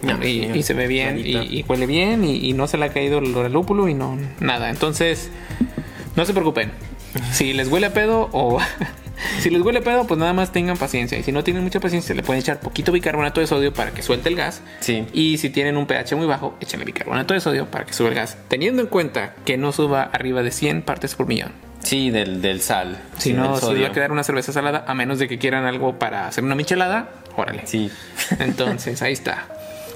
No, 0.00 0.24
y, 0.24 0.62
se 0.62 0.74
ve 0.74 0.86
bien 0.86 1.18
y, 1.18 1.64
huele 1.68 1.86
bien 1.86 2.22
y, 2.24 2.36
y 2.48 2.52
no 2.52 2.68
se 2.68 2.78
le 2.78 2.84
ha 2.84 2.88
caído 2.90 3.18
el 3.18 3.32
lúpulo 3.52 3.88
y 3.88 3.94
no 3.94 4.16
nada. 4.38 4.70
Entonces, 4.70 5.28
no 6.18 6.26
se 6.26 6.32
preocupen. 6.32 6.72
Si 7.32 7.52
les 7.52 7.68
huele 7.68 7.86
a 7.86 7.92
pedo 7.92 8.28
o 8.32 8.58
si 9.40 9.50
les 9.50 9.62
huele 9.62 9.78
a 9.78 9.82
pedo, 9.82 10.04
pues 10.04 10.18
nada 10.18 10.32
más 10.32 10.50
tengan 10.50 10.76
paciencia. 10.76 11.16
Y 11.16 11.22
si 11.22 11.30
no 11.30 11.44
tienen 11.44 11.62
mucha 11.62 11.78
paciencia, 11.78 12.12
le 12.12 12.24
pueden 12.24 12.40
echar 12.40 12.58
poquito 12.58 12.90
bicarbonato 12.90 13.40
de 13.40 13.46
sodio 13.46 13.72
para 13.72 13.92
que 13.92 14.02
suelte 14.02 14.28
el 14.28 14.34
gas. 14.34 14.60
Sí. 14.80 15.06
Y 15.12 15.38
si 15.38 15.48
tienen 15.48 15.76
un 15.76 15.86
pH 15.86 16.16
muy 16.16 16.26
bajo, 16.26 16.56
échenle 16.60 16.84
bicarbonato 16.84 17.34
de 17.34 17.40
sodio 17.40 17.70
para 17.70 17.86
que 17.86 17.92
suba 17.92 18.08
el 18.08 18.16
gas. 18.16 18.36
Teniendo 18.48 18.82
en 18.82 18.88
cuenta 18.88 19.36
que 19.44 19.56
no 19.56 19.70
suba 19.70 20.02
arriba 20.02 20.42
de 20.42 20.50
100 20.50 20.82
partes 20.82 21.14
por 21.14 21.28
millón. 21.28 21.52
Sí, 21.84 22.10
del, 22.10 22.42
del 22.42 22.62
sal. 22.62 22.98
Si 23.18 23.30
sí, 23.30 23.32
no, 23.32 23.54
se 23.54 23.60
sodio. 23.60 23.82
va 23.82 23.88
a 23.90 23.92
quedar 23.92 24.10
una 24.10 24.24
cerveza 24.24 24.52
salada, 24.52 24.84
a 24.88 24.94
menos 24.94 25.20
de 25.20 25.28
que 25.28 25.38
quieran 25.38 25.66
algo 25.66 26.00
para 26.00 26.26
hacer 26.26 26.42
una 26.42 26.56
michelada, 26.56 27.10
órale. 27.36 27.62
Sí. 27.64 27.92
Entonces, 28.40 29.00
ahí 29.02 29.12
está. 29.12 29.46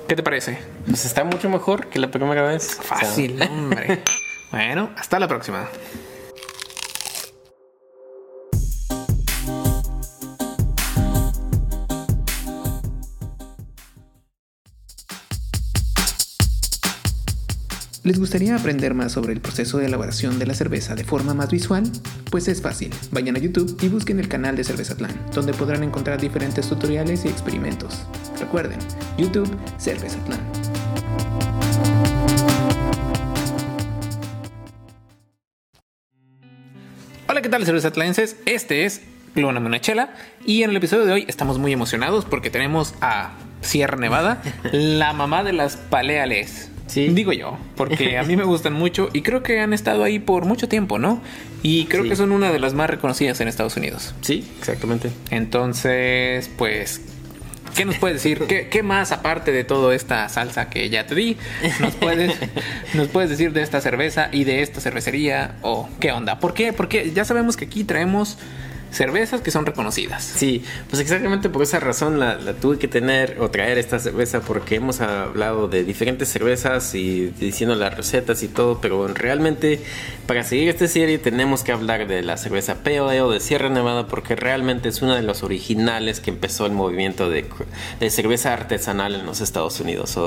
¿Qué 0.08 0.14
te 0.14 0.22
parece? 0.22 0.56
Pues 0.86 1.04
está 1.04 1.24
mucho 1.24 1.50
mejor 1.50 1.88
que 1.88 1.98
la 1.98 2.12
primera 2.12 2.42
vez. 2.42 2.78
O 2.78 2.82
sea, 2.84 2.96
Fácil, 2.96 3.42
hombre. 3.42 4.02
bueno, 4.52 4.90
hasta 4.96 5.18
la 5.18 5.26
próxima. 5.26 5.68
¿Les 18.04 18.18
gustaría 18.18 18.56
aprender 18.56 18.94
más 18.94 19.12
sobre 19.12 19.32
el 19.32 19.40
proceso 19.40 19.78
de 19.78 19.86
elaboración 19.86 20.40
de 20.40 20.46
la 20.46 20.54
cerveza 20.54 20.96
de 20.96 21.04
forma 21.04 21.34
más 21.34 21.52
visual? 21.52 21.84
Pues 22.32 22.48
es 22.48 22.60
fácil. 22.60 22.92
Vayan 23.12 23.36
a 23.36 23.38
YouTube 23.38 23.78
y 23.80 23.86
busquen 23.86 24.18
el 24.18 24.26
canal 24.26 24.56
de 24.56 24.64
Cervezatlán, 24.64 25.12
donde 25.32 25.54
podrán 25.54 25.84
encontrar 25.84 26.20
diferentes 26.20 26.68
tutoriales 26.68 27.24
y 27.24 27.28
experimentos. 27.28 28.04
Recuerden, 28.40 28.80
YouTube 29.18 29.48
Cervezatlán. 29.78 30.40
Hola, 37.28 37.40
¿qué 37.40 37.48
tal, 37.48 37.64
cervezatlenses? 37.64 38.36
Este 38.46 38.84
es 38.84 39.02
Luna 39.36 39.60
Monachela 39.60 40.12
y 40.44 40.64
en 40.64 40.70
el 40.70 40.76
episodio 40.76 41.04
de 41.04 41.12
hoy 41.12 41.24
estamos 41.28 41.60
muy 41.60 41.72
emocionados 41.72 42.24
porque 42.24 42.50
tenemos 42.50 42.94
a 43.00 43.30
Sierra 43.60 43.96
Nevada, 43.96 44.42
la 44.72 45.12
mamá 45.12 45.44
de 45.44 45.52
las 45.52 45.76
paleales. 45.76 46.71
Sí. 46.92 47.08
Digo 47.08 47.32
yo, 47.32 47.56
porque 47.74 48.18
a 48.18 48.22
mí 48.22 48.36
me 48.36 48.44
gustan 48.44 48.74
mucho 48.74 49.08
y 49.14 49.22
creo 49.22 49.42
que 49.42 49.60
han 49.60 49.72
estado 49.72 50.04
ahí 50.04 50.18
por 50.18 50.44
mucho 50.44 50.68
tiempo, 50.68 50.98
¿no? 50.98 51.22
Y 51.62 51.86
creo 51.86 52.02
Sí. 52.02 52.10
que 52.10 52.16
son 52.16 52.32
una 52.32 52.52
de 52.52 52.58
las 52.58 52.74
más 52.74 52.90
reconocidas 52.90 53.40
en 53.40 53.48
Estados 53.48 53.78
Unidos. 53.78 54.14
Sí, 54.20 54.44
exactamente. 54.58 55.10
Entonces, 55.30 56.50
pues, 56.58 57.00
¿qué 57.74 57.84
nos 57.86 57.96
puedes 57.96 58.16
decir? 58.22 58.40
¿Qué, 58.46 58.68
qué 58.68 58.82
más 58.82 59.10
aparte 59.12 59.52
de 59.52 59.64
toda 59.64 59.94
esta 59.94 60.28
salsa 60.28 60.68
que 60.68 60.90
ya 60.90 61.06
te 61.06 61.14
di? 61.14 61.36
¿Nos 61.80 61.94
puedes, 61.94 62.34
¿Nos 62.94 63.08
puedes 63.08 63.30
decir 63.30 63.52
de 63.52 63.62
esta 63.62 63.80
cerveza 63.80 64.28
y 64.30 64.44
de 64.44 64.60
esta 64.60 64.80
cervecería? 64.82 65.56
¿O 65.62 65.88
qué 65.98 66.12
onda? 66.12 66.40
¿Por 66.40 66.52
qué? 66.52 66.72
Porque 66.74 67.10
ya 67.14 67.24
sabemos 67.24 67.56
que 67.56 67.64
aquí 67.64 67.84
traemos 67.84 68.36
cervezas 68.92 69.40
que 69.40 69.50
son 69.50 69.66
reconocidas. 69.66 70.22
Sí, 70.22 70.64
pues 70.88 71.00
exactamente 71.00 71.48
por 71.48 71.62
esa 71.62 71.80
razón 71.80 72.20
la, 72.20 72.36
la 72.36 72.54
tuve 72.54 72.78
que 72.78 72.88
tener 72.88 73.38
o 73.40 73.50
traer 73.50 73.78
esta 73.78 73.98
cerveza 73.98 74.40
porque 74.40 74.76
hemos 74.76 75.00
hablado 75.00 75.68
de 75.68 75.84
diferentes 75.84 76.28
cervezas 76.28 76.94
y 76.94 77.32
diciendo 77.38 77.74
las 77.74 77.96
recetas 77.96 78.42
y 78.42 78.48
todo, 78.48 78.80
pero 78.80 79.08
realmente 79.08 79.80
para 80.26 80.44
seguir 80.44 80.68
esta 80.68 80.86
serie 80.88 81.18
tenemos 81.18 81.64
que 81.64 81.72
hablar 81.72 82.06
de 82.06 82.22
la 82.22 82.36
cerveza 82.36 82.82
Pale 82.82 82.98
Ale 82.98 83.34
de 83.34 83.40
Sierra 83.40 83.68
Nevada 83.68 84.06
porque 84.06 84.36
realmente 84.36 84.88
es 84.88 85.02
una 85.02 85.16
de 85.16 85.22
los 85.22 85.42
originales 85.42 86.20
que 86.20 86.30
empezó 86.30 86.66
el 86.66 86.72
movimiento 86.72 87.30
de, 87.30 87.46
cerveza 88.10 88.52
artesanal 88.52 89.14
en 89.14 89.26
los 89.26 89.40
Estados 89.40 89.80
Unidos. 89.80 90.18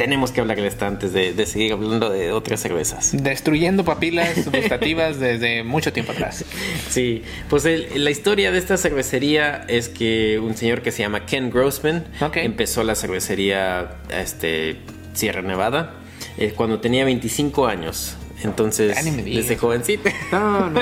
Tenemos 0.00 0.32
que 0.32 0.40
hablar 0.40 0.56
de 0.60 0.66
esta 0.66 0.86
antes 0.86 1.12
de, 1.12 1.34
de 1.34 1.46
seguir 1.46 1.72
hablando 1.72 2.08
de 2.10 2.32
otras 2.32 2.60
cervezas. 2.60 3.10
Destruyendo 3.12 3.84
papilas 3.84 4.46
gustativas 4.52 5.20
desde 5.20 5.62
mucho 5.62 5.92
tiempo 5.92 6.12
atrás. 6.12 6.44
Sí, 6.88 7.22
pues 7.50 7.64
el- 7.66 8.02
la 8.02 8.10
historia 8.10 8.50
de 8.50 8.58
esta 8.58 8.76
cervecería 8.78 9.64
es 9.68 9.88
que 9.90 10.38
un 10.38 10.56
señor 10.56 10.80
que 10.82 10.90
se 10.90 11.02
llama 11.02 11.26
Ken 11.26 11.50
Grossman 11.50 12.04
empezó 12.34 12.82
la 12.82 12.94
cervecería 12.94 13.96
este, 14.10 14.76
Sierra 15.12 15.42
Nevada 15.42 15.96
eh, 16.38 16.52
cuando 16.56 16.80
tenía 16.80 17.04
25 17.04 17.66
años. 17.66 18.16
Entonces, 18.42 18.96
desde 19.24 19.56
jovencito. 19.56 20.08
No, 20.32 20.70
no. 20.70 20.80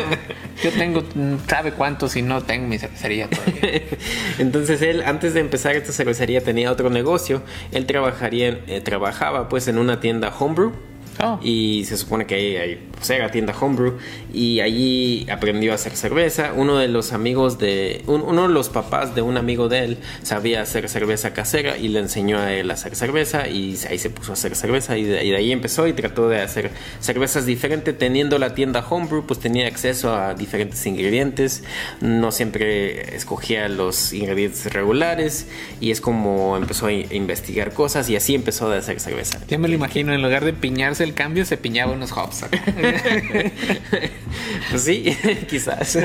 Yo 0.62 0.70
tengo, 0.72 1.02
¿sabe 1.48 1.72
cuánto 1.72 2.08
si 2.08 2.22
no 2.22 2.42
tengo 2.42 2.66
mi 2.66 2.78
cervecería 2.78 3.28
todavía? 3.28 3.82
Entonces 4.38 4.82
él, 4.82 5.02
antes 5.02 5.34
de 5.34 5.40
empezar 5.40 5.76
esta 5.76 5.92
cervecería, 5.92 6.42
tenía 6.42 6.70
otro 6.70 6.90
negocio. 6.90 7.42
Él 7.72 7.86
trabajaría, 7.86 8.60
eh, 8.66 8.80
trabajaba 8.80 9.48
pues 9.48 9.68
en 9.68 9.78
una 9.78 10.00
tienda 10.00 10.32
homebrew. 10.36 10.72
Oh. 11.20 11.38
Y 11.42 11.84
se 11.84 11.96
supone 11.96 12.26
que 12.26 12.34
ahí 12.37 12.56
hay, 12.56 12.88
era 13.08 13.30
tienda 13.30 13.54
homebrew. 13.58 13.94
Y 14.32 14.60
allí 14.60 15.26
aprendió 15.30 15.72
a 15.72 15.75
hacer 15.75 15.96
cerveza. 15.96 16.52
Uno 16.54 16.78
de 16.78 16.88
los 16.88 17.12
amigos 17.12 17.58
de. 17.58 18.02
un- 18.06 18.22
uno 18.22 18.46
de 18.48 18.54
los 18.54 18.68
papás 18.68 19.14
de 19.14 19.22
un 19.22 19.37
amigo 19.37 19.68
de 19.68 19.80
él 19.84 19.98
sabía 20.22 20.62
hacer 20.62 20.88
cerveza 20.88 21.32
casera 21.32 21.76
y 21.76 21.88
le 21.88 21.98
enseñó 22.00 22.38
a 22.38 22.52
él 22.52 22.70
a 22.70 22.75
hacer 22.75 22.94
cerveza. 22.94 23.48
Y 23.48 23.76
ahí 23.90 23.98
se 23.98 24.10
puso 24.10 24.30
a 24.30 24.34
hacer 24.34 24.54
cerveza. 24.54 24.96
Y 24.96 25.04
de, 25.04 25.25
y 25.25 25.30
de 25.30 25.37
ahí 25.37 25.50
empezó 25.52 25.87
y 25.88 25.92
trató 25.92 26.28
de 26.28 26.40
hacer 26.40 26.70
cervezas 27.00 27.46
diferentes. 27.46 27.96
Teniendo 27.98 28.38
la 28.38 28.54
tienda 28.54 28.84
homebrew, 28.88 29.26
pues 29.26 29.40
tenía 29.40 29.66
acceso 29.66 30.14
a 30.14 30.34
diferentes 30.34 30.84
ingredientes. 30.87 31.64
No 32.00 32.30
siempre 32.30 33.16
escogía 33.16 33.68
los 33.68 34.12
ingredientes 34.12 34.72
regulares. 34.72 35.46
Y 35.80 35.90
es 35.90 36.00
como 36.00 36.56
empezó 36.56 36.87
a 36.87 36.92
in- 36.92 37.06
investigar 37.10 37.72
cosas. 37.72 38.08
Y 38.08 38.16
así 38.16 38.34
empezó 38.34 38.70
a 38.70 38.76
hacer 38.76 39.00
cerveza. 39.00 39.40
Ya 39.48 39.58
me 39.58 39.68
lo 39.68 39.75
imagino, 39.75 40.12
en 40.14 40.22
lugar 40.22 40.44
de 40.44 40.52
piñarse 40.52 41.07
el 41.08 41.14
cambio, 41.14 41.44
se 41.44 41.56
piñaba 41.56 41.92
unos 41.92 42.12
hops. 42.12 42.44
acá. 42.44 42.58
Pues 44.70 44.82
sí, 44.82 45.16
quizás. 45.48 45.98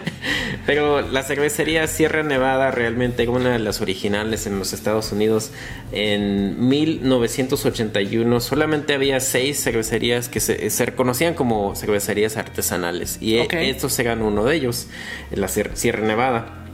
Pero 0.66 1.00
la 1.02 1.22
cervecería 1.22 1.86
Sierra 1.86 2.22
Nevada 2.22 2.70
realmente 2.70 3.26
una 3.28 3.52
de 3.52 3.58
las 3.58 3.80
originales 3.80 4.46
en 4.46 4.58
los 4.58 4.72
Estados 4.72 5.12
Unidos. 5.12 5.50
En 5.92 6.68
1981 6.68 8.40
solamente 8.40 8.94
había 8.94 9.20
seis 9.20 9.62
cervecerías 9.62 10.28
que 10.28 10.40
se, 10.40 10.70
se 10.70 10.86
reconocían 10.86 11.34
como 11.34 11.74
cervecerías 11.76 12.36
artesanales. 12.36 13.18
Y 13.20 13.36
e- 13.38 13.42
Ok. 13.42 13.54
estos 13.54 13.98
eran 13.98 14.22
uno 14.22 14.44
de 14.44 14.56
ellos, 14.56 14.86
la 15.30 15.46
Sier- 15.48 15.74
Sierra 15.74 16.06
Nevada. 16.06 16.65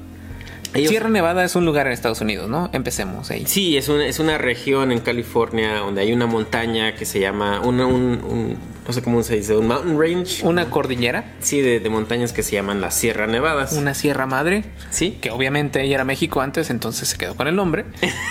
Ellos- 0.75 0.91
Sierra 0.91 1.09
Nevada 1.11 1.45
es 1.45 1.55
un 1.57 1.65
lugar 1.65 1.87
en 1.87 1.93
Estados 1.93 2.21
Unidos, 2.21 2.49
¿no? 2.49 2.71
Empecemos 2.73 3.31
ahí. 3.31 3.45
Sí, 3.47 3.77
es 3.77 3.89
una, 3.89 4.07
es 4.07 4.19
una 4.19 4.39
región 4.39 4.91
en 4.93 5.01
California 5.01 5.77
donde 5.79 6.01
hay 6.03 6.13
una 6.13 6.27
montaña 6.27 6.95
que 6.95 7.05
se 7.05 7.21
llama, 7.21 7.61
un, 7.61 7.81
un- 7.81 8.23
un- 8.25 8.73
no 8.87 8.93
sé 8.93 9.01
cómo 9.03 9.23
se 9.23 9.37
dice, 9.37 9.57
un 9.57 9.69
mountain 9.69 9.99
range. 10.01 10.45
Una 10.45 10.69
cordillera, 10.71 11.35
Sí, 11.41 11.61
de, 11.61 11.79
de 11.79 11.89
montañas 11.89 12.33
que 12.33 12.43
se 12.43 12.53
llaman 12.53 12.81
las 12.81 12.95
Sierra 12.95 13.27
Nevadas. 13.27 13.75
una 13.75 13.95
Sierra 13.95 14.27
Madre, 14.27 14.65
Sí. 14.91 15.19
que 15.21 15.31
obviamente 15.31 15.83
ella 15.83 15.95
era 15.97 16.05
México 16.05 16.41
antes, 16.41 16.69
entonces 16.71 17.09
se 17.09 17.17
quedó 17.19 17.37
con 17.37 17.47
el 17.49 17.55
nombre, 17.55 17.85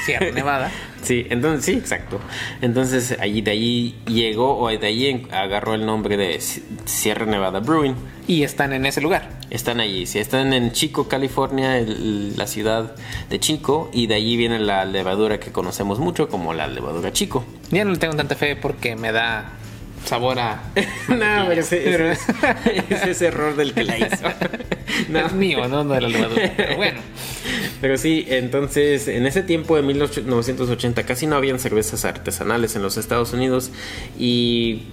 Sierra 0.06 0.30
Nevada. 0.34 0.72
Sí, 1.02 1.26
entonces 1.30 1.66
sí, 1.66 1.72
exacto. 1.74 2.20
Entonces 2.62 3.18
allí 3.20 3.42
de 3.42 3.52
allí 3.52 3.96
llegó 4.08 4.58
o 4.60 4.70
de 4.70 4.86
allí 4.86 5.26
agarró 5.32 5.74
el 5.74 5.86
nombre 5.86 6.16
de 6.16 6.40
Si- 6.40 6.64
Sierra 6.86 7.26
Nevada 7.26 7.60
Brewing. 7.60 7.96
Y 8.28 8.44
están 8.44 8.72
en 8.72 8.86
ese 8.86 9.02
lugar. 9.02 9.28
Están 9.50 9.80
allí, 9.80 10.06
sí, 10.06 10.20
están 10.20 10.54
en 10.54 10.72
Chico, 10.72 11.08
California, 11.08 11.78
el- 11.80 12.38
la 12.38 12.46
ciudad 12.48 12.96
de 13.30 13.40
Chico, 13.40 13.90
y 13.92 14.08
de 14.08 14.16
allí 14.16 14.38
viene 14.38 14.60
la 14.60 14.86
levadura 14.86 15.40
que 15.40 15.52
conocemos 15.52 16.00
mucho 16.00 16.30
como 16.30 16.54
la 16.54 16.68
levadura 16.68 17.12
Chico. 17.12 17.44
Ya 17.72 17.84
no 17.84 17.92
le 17.92 17.98
tengo 17.98 18.16
tanta 18.16 18.36
fe 18.36 18.56
porque 18.56 18.96
me 18.96 19.12
da 19.12 19.58
sabor 20.06 20.40
a... 20.40 20.62
no, 21.10 21.46
pero 21.48 21.62
ese, 21.62 21.78
Pero- 21.84 22.12
ese- 22.12 22.34
ese 22.90 23.12
es 23.12 23.22
error 23.22 23.56
del 23.56 23.74
que 23.74 23.84
la 23.84 23.98
hizo. 23.98 24.08
No. 25.08 25.20
Es 25.26 25.32
mío, 25.34 25.68
no 25.68 25.84
no 25.86 25.94
de 25.96 26.02
la 26.02 26.10
levadura. 26.10 26.54
Pero 26.56 26.76
bueno. 26.76 27.00
Pero 27.80 27.98
sí, 27.98 28.26
entonces 28.28 29.08
en 29.08 29.26
ese 29.26 29.42
tiempo 29.42 29.76
de 29.76 29.82
1980 29.84 31.04
casi 31.06 31.26
no 31.28 31.38
habían 31.38 31.60
cervezas 31.60 32.06
artesanales 32.06 32.76
en 32.76 32.82
los 32.84 32.98
Estados 32.98 33.32
Unidos 33.34 33.72
y 34.20 34.84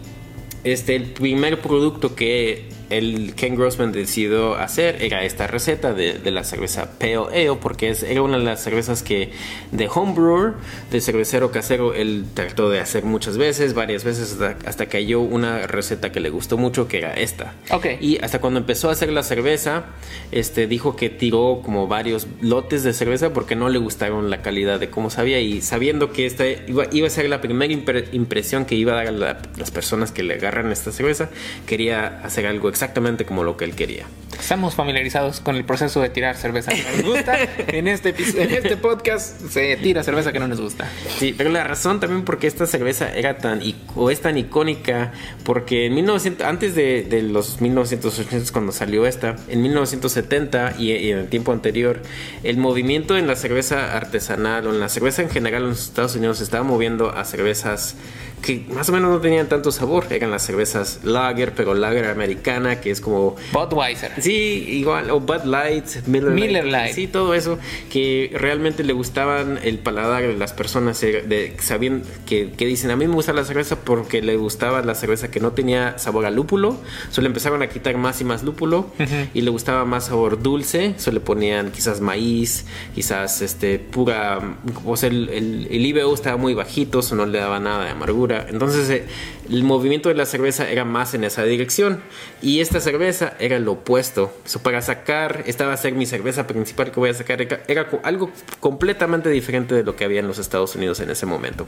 este 0.64 0.94
el 0.96 1.02
primer 1.04 1.60
producto 1.60 2.14
que 2.14 2.68
el 2.90 3.34
Ken 3.34 3.54
Grossman 3.56 3.92
decidió 3.92 4.54
hacer 4.54 5.02
era 5.02 5.24
esta 5.24 5.46
receta 5.46 5.92
de, 5.94 6.14
de 6.18 6.30
la 6.30 6.44
cerveza 6.44 6.90
Pale 6.98 7.16
Ale 7.16 7.56
porque 7.60 7.90
es, 7.90 8.02
era 8.02 8.22
una 8.22 8.38
de 8.38 8.44
las 8.44 8.62
cervezas 8.62 9.02
que 9.02 9.30
de 9.72 9.88
homebrewer, 9.88 10.54
de 10.90 11.00
cervecero 11.00 11.50
casero, 11.50 11.94
él 11.94 12.24
trató 12.34 12.70
de 12.70 12.80
hacer 12.80 13.04
muchas 13.04 13.36
veces, 13.38 13.74
varias 13.74 14.04
veces 14.04 14.32
hasta, 14.32 14.56
hasta 14.68 14.86
que 14.86 14.98
halló 14.98 15.20
una 15.20 15.66
receta 15.66 16.12
que 16.12 16.20
le 16.20 16.30
gustó 16.30 16.56
mucho 16.56 16.88
que 16.88 16.98
era 16.98 17.14
esta. 17.14 17.54
Y 18.00 18.18
hasta 18.22 18.40
cuando 18.40 18.60
empezó 18.60 18.88
a 18.88 18.92
hacer 18.92 19.12
la 19.12 19.22
cerveza, 19.22 19.84
este 20.32 20.66
dijo 20.66 20.96
que 20.96 21.10
tiró 21.10 21.60
como 21.64 21.86
varios 21.88 22.26
lotes 22.40 22.82
de 22.84 22.92
cerveza 22.92 23.32
porque 23.32 23.54
no 23.56 23.68
le 23.68 23.78
gustaron 23.78 24.30
la 24.30 24.42
calidad 24.42 24.80
de 24.80 24.90
cómo 24.90 25.10
sabía 25.10 25.40
y 25.40 25.60
sabiendo 25.60 26.12
que 26.12 26.26
esta 26.26 26.46
iba, 26.48 26.86
iba 26.92 27.06
a 27.06 27.10
ser 27.10 27.28
la 27.28 27.40
primera 27.40 27.72
impre- 27.72 28.06
impresión 28.12 28.64
que 28.64 28.74
iba 28.74 28.92
a 28.92 28.96
dar 28.96 29.06
a 29.08 29.10
la- 29.12 29.42
las 29.56 29.70
personas 29.70 30.12
que 30.12 30.22
le 30.22 30.34
agarran 30.34 30.72
esta 30.72 30.92
cerveza, 30.92 31.28
quería 31.66 32.20
hacer 32.22 32.46
algo 32.46 32.68
exactamente 32.78 33.24
como 33.24 33.42
lo 33.42 33.56
que 33.56 33.64
él 33.64 33.74
quería. 33.74 34.06
Estamos 34.38 34.76
familiarizados 34.76 35.40
con 35.40 35.56
el 35.56 35.64
proceso 35.64 36.00
de 36.00 36.10
tirar 36.10 36.36
cerveza 36.36 36.70
que 36.70 36.82
no 36.82 37.02
nos 37.02 37.16
gusta. 37.16 37.36
En 37.68 37.88
este, 37.88 38.10
en 38.10 38.50
este 38.52 38.76
podcast 38.76 39.40
se 39.48 39.76
tira 39.76 40.04
cerveza 40.04 40.32
que 40.32 40.38
no 40.38 40.46
nos 40.46 40.60
gusta. 40.60 40.88
Sí, 41.18 41.34
pero 41.36 41.50
la 41.50 41.64
razón 41.64 41.98
también 41.98 42.24
porque 42.24 42.46
esta 42.46 42.66
cerveza 42.66 43.12
era 43.14 43.38
tan 43.38 43.60
o 43.96 44.10
es 44.10 44.20
tan 44.20 44.38
icónica 44.38 45.12
porque 45.44 45.86
en 45.86 45.94
1900 45.96 46.46
antes 46.46 46.74
de, 46.76 47.02
de 47.02 47.22
los 47.22 47.60
1980 47.60 48.52
cuando 48.52 48.70
salió 48.70 49.06
esta, 49.06 49.36
en 49.48 49.60
1970 49.62 50.74
y, 50.78 50.92
y 50.92 51.10
en 51.10 51.18
el 51.18 51.28
tiempo 51.28 51.52
anterior, 51.52 52.00
el 52.44 52.58
movimiento 52.58 53.16
en 53.18 53.26
la 53.26 53.34
cerveza 53.34 53.96
artesanal 53.96 54.66
o 54.68 54.70
en 54.70 54.78
la 54.78 54.88
cerveza 54.88 55.22
en 55.22 55.30
general 55.30 55.64
en 55.64 55.70
los 55.70 55.82
Estados 55.82 56.14
Unidos 56.14 56.38
se 56.38 56.44
estaba 56.44 56.62
moviendo 56.62 57.10
a 57.10 57.24
cervezas 57.24 57.96
que 58.42 58.64
más 58.72 58.88
o 58.88 58.92
menos 58.92 59.10
no 59.10 59.20
tenían 59.20 59.48
tanto 59.48 59.72
sabor, 59.72 60.06
eran 60.10 60.30
las 60.30 60.44
cervezas 60.44 61.00
lager, 61.04 61.52
pero 61.54 61.74
lager 61.74 62.06
americana, 62.06 62.80
que 62.80 62.90
es 62.90 63.00
como 63.00 63.36
Budweiser. 63.52 64.12
Sí, 64.20 64.64
igual, 64.68 65.10
o 65.10 65.20
Bud 65.20 65.44
Light, 65.44 65.84
Miller, 66.06 66.30
Miller 66.30 66.64
Lite. 66.64 66.92
Sí, 66.92 67.06
todo 67.06 67.34
eso 67.34 67.58
que 67.90 68.30
realmente 68.34 68.84
le 68.84 68.92
gustaban 68.92 69.58
el 69.62 69.78
paladar 69.78 70.22
de 70.22 70.36
las 70.36 70.52
personas, 70.52 71.02
eh, 71.02 71.24
de, 71.26 71.56
sabían 71.60 72.02
que, 72.26 72.50
que 72.52 72.66
dicen, 72.66 72.90
a 72.90 72.96
mí 72.96 73.06
me 73.06 73.14
gusta 73.14 73.32
la 73.32 73.44
cerveza 73.44 73.76
porque 73.76 74.22
le 74.22 74.36
gustaba 74.36 74.82
la 74.82 74.94
cerveza 74.94 75.30
que 75.30 75.40
no 75.40 75.52
tenía 75.52 75.98
sabor 75.98 76.26
a 76.26 76.30
lúpulo, 76.30 76.76
solo 77.10 77.26
empezaron 77.26 77.62
a 77.62 77.68
quitar 77.68 77.96
más 77.96 78.20
y 78.20 78.24
más 78.24 78.42
lúpulo 78.42 78.86
y 79.34 79.40
le 79.40 79.50
gustaba 79.50 79.84
más 79.84 80.06
sabor 80.06 80.42
dulce, 80.42 80.94
solo 80.98 81.18
le 81.18 81.20
ponían 81.20 81.70
quizás 81.72 82.00
maíz, 82.00 82.66
quizás 82.94 83.42
este 83.42 83.78
pura, 83.78 84.56
o 84.84 84.96
sea, 84.96 85.08
el, 85.08 85.28
el, 85.30 85.68
el 85.70 85.86
IBU 85.86 86.14
estaba 86.14 86.36
muy 86.36 86.54
bajito, 86.54 87.00
eso 87.00 87.14
no 87.14 87.26
le 87.26 87.38
daba 87.38 87.58
nada 87.58 87.84
de 87.84 87.90
amargura 87.90 88.27
Entonces 88.48 88.88
eh, 88.90 89.04
el 89.50 89.64
movimiento 89.64 90.08
de 90.08 90.14
la 90.14 90.26
cerveza 90.26 90.70
era 90.70 90.84
más 90.84 91.14
en 91.14 91.24
esa 91.24 91.44
dirección 91.44 92.02
y 92.42 92.60
esta 92.60 92.80
cerveza 92.80 93.34
era 93.38 93.58
lo 93.58 93.72
opuesto. 93.72 94.32
So, 94.44 94.60
para 94.62 94.82
sacar, 94.82 95.44
esta 95.46 95.66
va 95.66 95.72
a 95.72 95.76
ser 95.76 95.94
mi 95.94 96.06
cerveza 96.06 96.46
principal 96.46 96.90
que 96.90 97.00
voy 97.00 97.10
a 97.10 97.14
sacar, 97.14 97.40
era, 97.40 97.60
era 97.66 97.88
algo 98.02 98.30
completamente 98.60 99.30
diferente 99.30 99.74
de 99.74 99.82
lo 99.82 99.96
que 99.96 100.04
había 100.04 100.20
en 100.20 100.28
los 100.28 100.38
Estados 100.38 100.74
Unidos 100.76 101.00
en 101.00 101.10
ese 101.10 101.26
momento. 101.26 101.66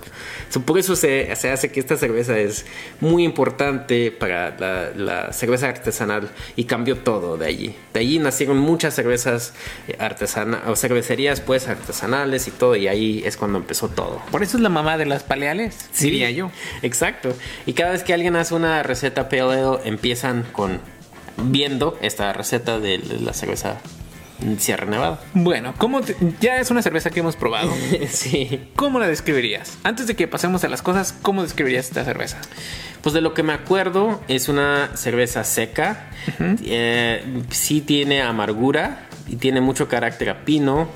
So, 0.50 0.62
por 0.62 0.78
eso 0.78 0.96
se, 0.96 1.34
se 1.36 1.50
hace 1.50 1.72
que 1.72 1.80
esta 1.80 1.96
cerveza 1.96 2.38
es 2.38 2.66
muy 3.00 3.24
importante 3.24 4.10
para 4.10 4.56
la, 4.58 4.90
la 4.94 5.32
cerveza 5.32 5.68
artesanal 5.68 6.28
y 6.56 6.64
cambió 6.64 6.98
todo 6.98 7.36
de 7.36 7.46
allí. 7.46 7.74
De 7.94 8.00
allí 8.00 8.18
nacieron 8.18 8.58
muchas 8.58 8.94
cervezas 8.94 9.54
artesanales, 9.98 10.68
o 10.68 10.76
cervecerías 10.76 11.40
pues 11.40 11.68
artesanales 11.68 12.46
y 12.48 12.50
todo 12.50 12.76
y 12.76 12.88
ahí 12.88 13.22
es 13.24 13.36
cuando 13.36 13.58
empezó 13.58 13.88
todo. 13.88 14.20
Por 14.30 14.42
eso 14.42 14.56
es 14.56 14.62
la 14.62 14.68
mamá 14.68 14.98
de 14.98 15.06
las 15.06 15.22
paleales, 15.22 15.88
diría 15.98 16.30
yo. 16.30 16.50
Exacto. 16.82 17.34
Y 17.66 17.69
cada 17.74 17.92
vez 17.92 18.02
que 18.02 18.12
alguien 18.14 18.36
hace 18.36 18.54
una 18.54 18.82
receta 18.82 19.28
pale 19.28 19.42
ale, 19.42 19.78
empiezan 19.84 20.44
con 20.52 20.80
viendo 21.36 21.98
esta 22.02 22.32
receta 22.32 22.78
de 22.78 22.98
la 22.98 23.32
cerveza 23.32 23.78
Sierra 24.58 24.86
Nevada. 24.86 25.20
Bueno, 25.34 25.74
¿cómo 25.76 26.00
te- 26.00 26.16
ya 26.40 26.56
es 26.58 26.70
una 26.70 26.80
cerveza 26.82 27.10
que 27.10 27.20
hemos 27.20 27.36
probado. 27.36 27.70
sí. 28.08 28.70
¿Cómo 28.76 28.98
la 28.98 29.06
describirías? 29.06 29.76
Antes 29.84 30.06
de 30.06 30.16
que 30.16 30.26
pasemos 30.28 30.64
a 30.64 30.68
las 30.68 30.80
cosas, 30.82 31.12
¿cómo 31.20 31.42
describirías 31.42 31.86
esta 31.88 32.04
cerveza? 32.04 32.38
Pues 33.02 33.14
de 33.14 33.20
lo 33.20 33.34
que 33.34 33.42
me 33.42 33.52
acuerdo 33.52 34.20
es 34.28 34.48
una 34.48 34.90
cerveza 34.96 35.44
seca. 35.44 36.10
Eh, 36.64 37.22
sí 37.50 37.80
tiene 37.82 38.22
amargura 38.22 39.06
y 39.28 39.36
tiene 39.36 39.60
mucho 39.60 39.88
carácter 39.88 40.30
a 40.30 40.44
pino. 40.44 40.88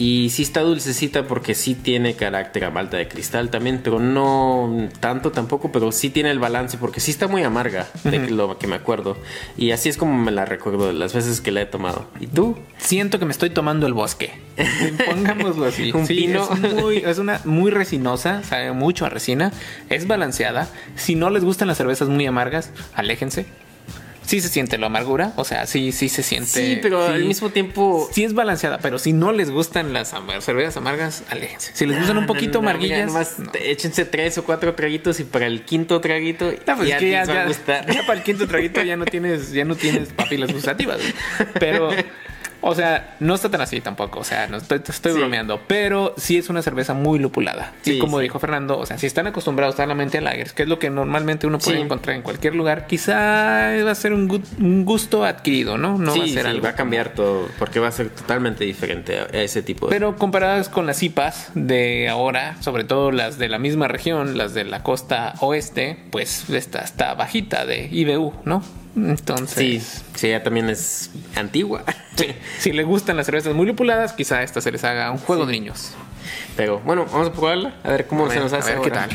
Y 0.00 0.30
sí 0.30 0.42
está 0.42 0.60
dulcecita 0.60 1.26
porque 1.26 1.54
sí 1.54 1.74
tiene 1.74 2.14
carácter 2.14 2.64
a 2.64 2.70
malta 2.70 2.96
de 2.96 3.08
cristal 3.08 3.50
también, 3.50 3.80
pero 3.82 3.98
no 3.98 4.88
tanto 5.00 5.32
tampoco, 5.32 5.72
pero 5.72 5.90
sí 5.90 6.08
tiene 6.10 6.30
el 6.30 6.38
balance 6.38 6.78
porque 6.78 7.00
sí 7.00 7.10
está 7.10 7.26
muy 7.26 7.42
amarga 7.42 7.88
de 8.04 8.30
lo 8.30 8.58
que 8.58 8.68
me 8.68 8.76
acuerdo. 8.76 9.16
Y 9.56 9.72
así 9.72 9.88
es 9.88 9.96
como 9.96 10.16
me 10.16 10.30
la 10.30 10.44
recuerdo 10.44 10.86
de 10.86 10.92
las 10.92 11.14
veces 11.14 11.40
que 11.40 11.50
la 11.50 11.62
he 11.62 11.66
tomado. 11.66 12.06
¿Y 12.20 12.28
tú? 12.28 12.56
Siento 12.76 13.18
que 13.18 13.24
me 13.24 13.32
estoy 13.32 13.50
tomando 13.50 13.88
el 13.88 13.92
bosque. 13.92 14.30
Pongámoslo 15.06 15.64
así. 15.66 15.90
Un 15.92 16.06
Sí, 16.06 16.14
pino. 16.14 16.48
Es, 16.62 16.74
muy- 16.74 16.96
es 16.98 17.18
una 17.18 17.40
muy 17.44 17.72
resinosa, 17.72 18.44
sabe 18.44 18.70
mucho 18.72 19.04
a 19.04 19.08
resina. 19.08 19.52
Es 19.90 20.06
balanceada. 20.06 20.68
Si 20.94 21.16
no 21.16 21.28
les 21.28 21.44
gustan 21.44 21.66
las 21.66 21.76
cervezas 21.76 22.08
muy 22.08 22.24
amargas, 22.24 22.70
aléjense. 22.94 23.46
Sí 24.28 24.42
se 24.42 24.50
siente 24.50 24.76
la 24.76 24.88
amargura, 24.88 25.32
o 25.36 25.44
sea, 25.44 25.66
sí, 25.66 25.90
sí 25.90 26.10
se 26.10 26.22
siente. 26.22 26.50
Sí, 26.50 26.78
pero 26.82 27.06
sí. 27.06 27.14
al 27.14 27.24
mismo 27.24 27.48
tiempo... 27.48 28.10
Sí 28.12 28.24
es 28.24 28.34
balanceada, 28.34 28.76
pero 28.76 28.98
si 28.98 29.14
no 29.14 29.32
les 29.32 29.50
gustan 29.50 29.94
las 29.94 30.14
cervezas 30.40 30.76
amargas, 30.76 31.22
aléjense. 31.30 31.70
Si 31.72 31.86
les 31.86 31.96
gustan 31.96 32.18
un 32.18 32.26
poquito 32.26 32.60
No, 32.60 32.68
amarguillas, 32.68 33.06
nomás 33.06 33.36
échense 33.58 34.04
tres 34.04 34.36
o 34.36 34.44
cuatro 34.44 34.74
traguitos 34.74 35.18
y 35.20 35.24
para 35.24 35.46
el 35.46 35.62
quinto 35.64 36.02
traguito 36.02 36.52
pues 36.76 36.88
ya 36.88 37.00
ya, 37.00 37.24
para 38.06 38.18
el 38.18 38.22
quinto 38.22 38.46
traguito 38.46 38.82
ya 38.82 38.98
no 38.98 39.06
tienes, 39.06 39.50
ya 39.52 39.64
no 39.64 39.76
tienes 39.76 40.10
papilas 40.10 40.52
gustativas. 40.52 40.98
Pero, 41.58 41.88
o 42.60 42.74
sea, 42.74 43.16
no 43.20 43.34
está 43.34 43.50
tan 43.50 43.60
así 43.60 43.80
tampoco. 43.80 44.20
O 44.20 44.24
sea, 44.24 44.46
no 44.48 44.56
estoy, 44.56 44.80
te 44.80 44.92
estoy 44.92 45.12
Sí. 45.12 45.18
bromeando. 45.18 45.60
Pero 45.66 46.14
sí 46.16 46.36
es 46.38 46.48
una 46.48 46.62
cerveza 46.62 46.94
muy 46.94 47.18
lupulada. 47.18 47.72
y 47.84 47.92
Sí, 47.92 47.98
como 47.98 48.18
sí. 48.18 48.24
dijo 48.24 48.38
Fernando, 48.38 48.78
o 48.78 48.86
sea, 48.86 48.98
si 48.98 49.06
están 49.06 49.26
acostumbrados 49.26 49.76
solamente 49.76 50.18
a 50.18 50.20
lagers, 50.20 50.52
que 50.52 50.62
es 50.64 50.68
lo 50.68 50.78
que 50.78 50.90
normalmente 50.90 51.46
uno 51.46 51.58
puede 51.58 51.80
encontrar 51.80 52.16
en 52.16 52.22
cualquier 52.22 52.54
lugar, 52.54 52.86
quizá 52.86 53.14
va 53.84 53.90
a 53.90 53.94
ser 53.94 54.12
un, 54.12 54.28
gu- 54.28 54.42
un 54.60 54.84
gusto 54.84 55.24
adquirido, 55.24 55.78
¿no? 55.78 55.98
No 55.98 56.16
va 56.16 56.24
a 56.24 56.26
ser 56.28 56.42
sí, 56.42 56.48
algo. 56.48 56.62
va 56.64 56.70
a 56.70 56.74
cambiar 56.74 57.10
todo 57.14 57.48
porque 57.58 57.80
va 57.80 57.88
a 57.88 57.92
ser 57.92 58.10
totalmente 58.10 58.64
diferente 58.64 59.18
a, 59.18 59.22
a 59.24 59.42
ese 59.42 59.62
tipo 59.62 59.86
de... 59.86 59.92
Pero 59.94 60.16
comparadas 60.16 60.68
con 60.68 60.86
las 60.86 61.02
IPAs 61.02 61.50
de 61.54 62.08
ahora, 62.08 62.56
sobre 62.60 62.84
todo 62.84 63.10
las 63.12 63.38
de 63.38 63.48
la 63.48 63.58
misma 63.58 63.88
región, 63.88 64.36
las 64.36 64.54
de 64.54 64.64
la 64.64 64.82
costa 64.82 65.34
oeste, 65.40 65.96
pues 66.10 66.48
esta 66.50 66.80
está 66.80 67.14
bajita 67.14 67.66
de 67.66 67.88
IBU, 67.90 68.32
¿no? 68.44 68.62
Entonces, 68.96 69.82
sí, 69.82 70.02
sí, 70.14 70.28
ya 70.30 70.42
también 70.42 70.68
es 70.70 71.10
antigua. 71.36 71.84
sí, 72.16 72.26
si 72.58 72.72
les 72.72 72.86
gustan 72.86 73.16
las 73.16 73.26
cervezas 73.26 73.54
muy 73.54 73.66
lupuladas, 73.66 74.12
quizá 74.12 74.42
esta 74.42 74.60
se 74.60 74.72
les 74.72 74.84
haga 74.84 75.10
un 75.10 75.18
juego 75.18 75.46
de 75.46 75.52
niños. 75.52 75.92
Pero 76.56 76.80
bueno, 76.80 77.06
vamos 77.06 77.28
a 77.28 77.32
probarla, 77.32 77.74
a 77.84 77.90
ver 77.90 78.06
cómo 78.06 78.26
A 78.26 78.28
se 78.28 78.34
ver, 78.34 78.42
nos 78.44 78.52
a 78.52 78.58
hace 78.58 78.74
ver 78.74 78.82
qué 78.82 78.90
tal. 78.90 79.10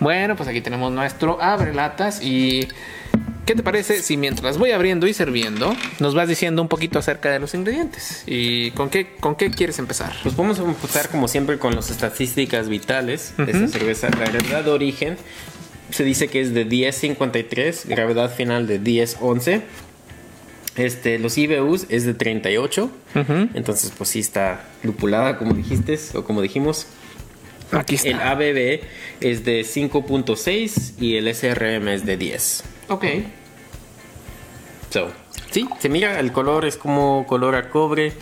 Bueno, 0.00 0.36
pues 0.36 0.48
aquí 0.48 0.60
tenemos 0.60 0.92
nuestro 0.92 1.40
abre 1.40 1.72
latas 1.72 2.20
y 2.22 2.68
¿qué 3.46 3.54
te 3.54 3.62
parece 3.62 4.02
si 4.02 4.16
mientras 4.16 4.58
voy 4.58 4.72
abriendo 4.72 5.06
y 5.06 5.14
sirviendo 5.14 5.74
nos 6.00 6.14
vas 6.14 6.28
diciendo 6.28 6.60
un 6.60 6.68
poquito 6.68 6.98
acerca 6.98 7.30
de 7.30 7.38
los 7.38 7.54
ingredientes 7.54 8.24
y 8.26 8.72
con 8.72 8.90
qué 8.90 9.14
con 9.20 9.36
qué 9.36 9.50
quieres 9.50 9.78
empezar? 9.78 10.12
Pues 10.22 10.36
vamos 10.36 10.58
a 10.58 10.64
empezar 10.64 11.08
como 11.08 11.28
siempre 11.28 11.58
con 11.58 11.74
las 11.74 11.90
estadísticas 11.90 12.68
vitales 12.68 13.34
de 13.36 13.50
esta 13.50 13.68
cerveza. 13.68 14.08
La 14.10 14.26
gravedad 14.26 14.64
de 14.64 14.70
origen 14.70 15.16
se 15.90 16.04
dice 16.04 16.28
que 16.28 16.40
es 16.40 16.54
de 16.54 16.66
10.53, 16.66 17.86
gravedad 17.86 18.34
final 18.34 18.66
de 18.66 18.80
10.11. 18.80 19.62
Este, 20.76 21.18
los 21.18 21.36
IBUs 21.36 21.86
es 21.88 22.04
de 22.04 22.14
38. 22.14 22.90
Entonces, 23.54 23.92
pues 23.96 24.10
sí 24.10 24.20
está 24.20 24.64
lupulada, 24.82 25.36
como 25.38 25.54
dijiste, 25.54 25.98
o 26.14 26.24
como 26.24 26.40
dijimos. 26.40 26.86
Aquí 27.72 27.96
está. 27.96 28.08
El 28.08 28.20
ABB 28.20 28.80
es 29.20 29.44
de 29.44 29.62
5.6 29.62 30.94
y 31.00 31.16
el 31.16 31.34
SRM 31.34 31.88
es 31.88 32.06
de 32.06 32.16
10. 32.16 32.64
ok. 32.88 33.04
So, 34.90 35.10
sí, 35.50 35.68
se 35.80 35.88
mira, 35.90 36.18
el 36.18 36.32
color 36.32 36.64
es 36.64 36.76
como 36.76 37.26
color 37.26 37.56
a 37.56 37.68
cobre. 37.68 38.12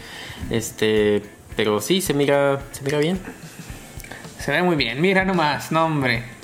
Este, 0.50 1.22
pero 1.56 1.80
sí, 1.80 2.00
se 2.00 2.14
mira, 2.14 2.60
se 2.72 2.82
mira 2.82 2.98
bien. 2.98 3.20
Se 4.40 4.50
ve 4.50 4.62
muy 4.62 4.76
bien. 4.76 5.00
Mira 5.00 5.24
nomás, 5.24 5.70
no 5.70 5.84
hombre. 5.84 6.35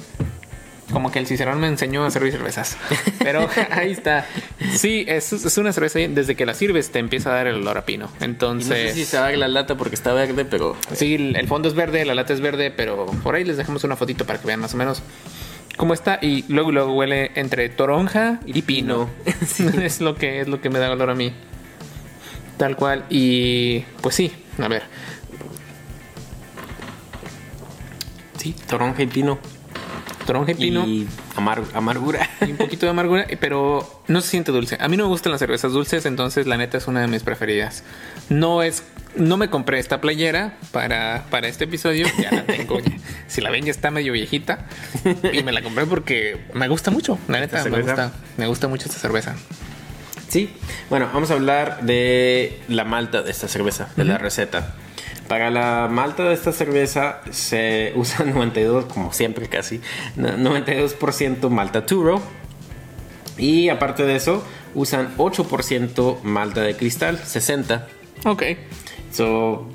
Como 0.92 1.10
que 1.10 1.18
el 1.18 1.26
Cicerón 1.26 1.60
me 1.60 1.68
enseñó 1.68 2.04
a 2.04 2.10
servir 2.10 2.32
cervezas. 2.32 2.76
Pero 3.18 3.48
ahí 3.70 3.92
está. 3.92 4.26
Sí, 4.76 5.04
es, 5.08 5.32
es 5.32 5.58
una 5.58 5.72
cerveza. 5.72 5.98
Desde 6.08 6.34
que 6.34 6.46
la 6.46 6.54
sirves 6.54 6.90
te 6.90 6.98
empieza 6.98 7.30
a 7.30 7.34
dar 7.34 7.46
el 7.46 7.56
olor 7.56 7.78
a 7.78 7.84
pino. 7.84 8.10
Y 8.20 8.24
Entonces, 8.24 8.68
no 8.68 8.74
sé 8.74 8.94
si 8.94 9.04
se 9.04 9.18
va 9.18 9.32
la 9.32 9.48
lata 9.48 9.76
porque 9.76 9.94
está 9.94 10.12
verde, 10.12 10.44
pero 10.44 10.76
sí, 10.92 11.14
el 11.14 11.36
el 11.36 11.48
fondo 11.48 11.68
es 11.68 11.74
verde, 11.74 12.04
la 12.04 12.14
lata 12.14 12.32
es 12.32 12.40
verde, 12.40 12.70
pero 12.70 13.06
por 13.06 13.34
ahí 13.34 13.44
les 13.44 13.56
dejamos 13.56 13.82
una 13.84 13.96
fotito 13.96 14.24
para 14.24 14.40
que 14.40 14.46
vean 14.46 14.60
más 14.60 14.74
o 14.74 14.76
menos 14.76 15.02
cómo 15.76 15.94
está. 15.94 16.18
Y 16.22 16.44
luego, 16.48 16.70
luego 16.70 16.94
huele 16.94 17.32
entre 17.34 17.68
toronja 17.68 18.40
y, 18.46 18.62
pino. 18.62 19.08
es 19.82 20.00
lo 20.00 20.14
que 20.14 20.40
es 20.40 20.48
lo 20.48 20.60
que 20.60 20.70
me 20.70 20.78
da 20.78 20.90
olor 20.90 21.10
a 21.10 21.14
mí. 21.14 21.32
Tal 22.58 22.76
cual. 22.76 23.04
Y 23.10 23.80
pues 24.00 24.14
sí, 24.14 24.32
a 24.58 24.68
ver. 24.68 24.84
sí, 28.36 28.54
toronja 28.68 29.02
y 29.02 29.06
pino. 29.06 29.38
Toronja 30.26 30.52
y 30.52 30.54
pino. 30.54 30.86
Y 30.86 31.06
amar- 31.36 31.62
amargura. 31.74 32.28
y 32.46 32.50
un 32.52 32.56
poquito 32.56 32.86
de 32.86 32.90
amargura, 32.90 33.26
pero 33.40 34.02
no 34.08 34.20
se 34.20 34.28
siente 34.28 34.52
dulce. 34.52 34.76
A 34.80 34.88
mí 34.88 34.96
no 34.96 35.04
me 35.04 35.08
gustan 35.08 35.32
las 35.32 35.38
cervezas 35.40 35.72
dulces, 35.72 36.06
entonces 36.06 36.46
la 36.46 36.56
neta 36.56 36.78
es 36.78 36.86
una 36.86 37.00
de 37.00 37.06
mis 37.08 37.22
preferidas. 37.22 37.82
No 38.28 38.62
es, 38.62 38.82
no 39.16 39.36
me 39.36 39.50
compré 39.50 39.78
esta 39.78 40.00
playera 40.00 40.56
para, 40.70 41.24
para 41.30 41.48
este 41.48 41.64
episodio, 41.64 42.06
ya 42.20 42.30
la 42.32 42.44
tengo. 42.46 42.78
ya. 42.80 42.92
Si 43.26 43.40
la 43.40 43.50
ven 43.50 43.64
ya 43.64 43.70
está 43.70 43.90
medio 43.90 44.12
viejita 44.12 44.66
y 45.32 45.42
me 45.42 45.52
la 45.52 45.62
compré 45.62 45.86
porque 45.86 46.38
me 46.54 46.68
gusta 46.68 46.90
mucho. 46.90 47.18
La 47.28 47.40
neta 47.40 47.58
¿Esta 47.58 47.70
me 47.70 47.82
gusta, 47.82 48.12
me 48.36 48.46
gusta 48.46 48.68
mucho 48.68 48.86
esta 48.88 48.98
cerveza. 49.00 49.34
Sí, 50.28 50.50
bueno, 50.88 51.10
vamos 51.12 51.30
a 51.30 51.34
hablar 51.34 51.82
de 51.82 52.58
la 52.68 52.84
malta 52.84 53.22
de 53.22 53.30
esta 53.30 53.48
cerveza, 53.48 53.88
de 53.96 54.04
la 54.04 54.16
receta. 54.16 54.74
Para 55.32 55.50
la 55.50 55.88
malta 55.90 56.24
de 56.24 56.34
esta 56.34 56.52
cerveza 56.52 57.22
se 57.30 57.92
usa 57.96 58.22
92, 58.26 58.84
como 58.84 59.14
siempre 59.14 59.48
casi, 59.48 59.80
no- 60.14 60.28
92% 60.36 61.48
malta 61.48 61.86
Turo. 61.86 62.20
Y 63.38 63.70
aparte 63.70 64.02
de 64.04 64.14
eso, 64.16 64.44
usan 64.74 65.16
8% 65.16 66.20
malta 66.22 66.60
de 66.60 66.76
cristal, 66.76 67.18
60. 67.24 67.88
Ok. 68.26 68.42
So, 69.12 69.68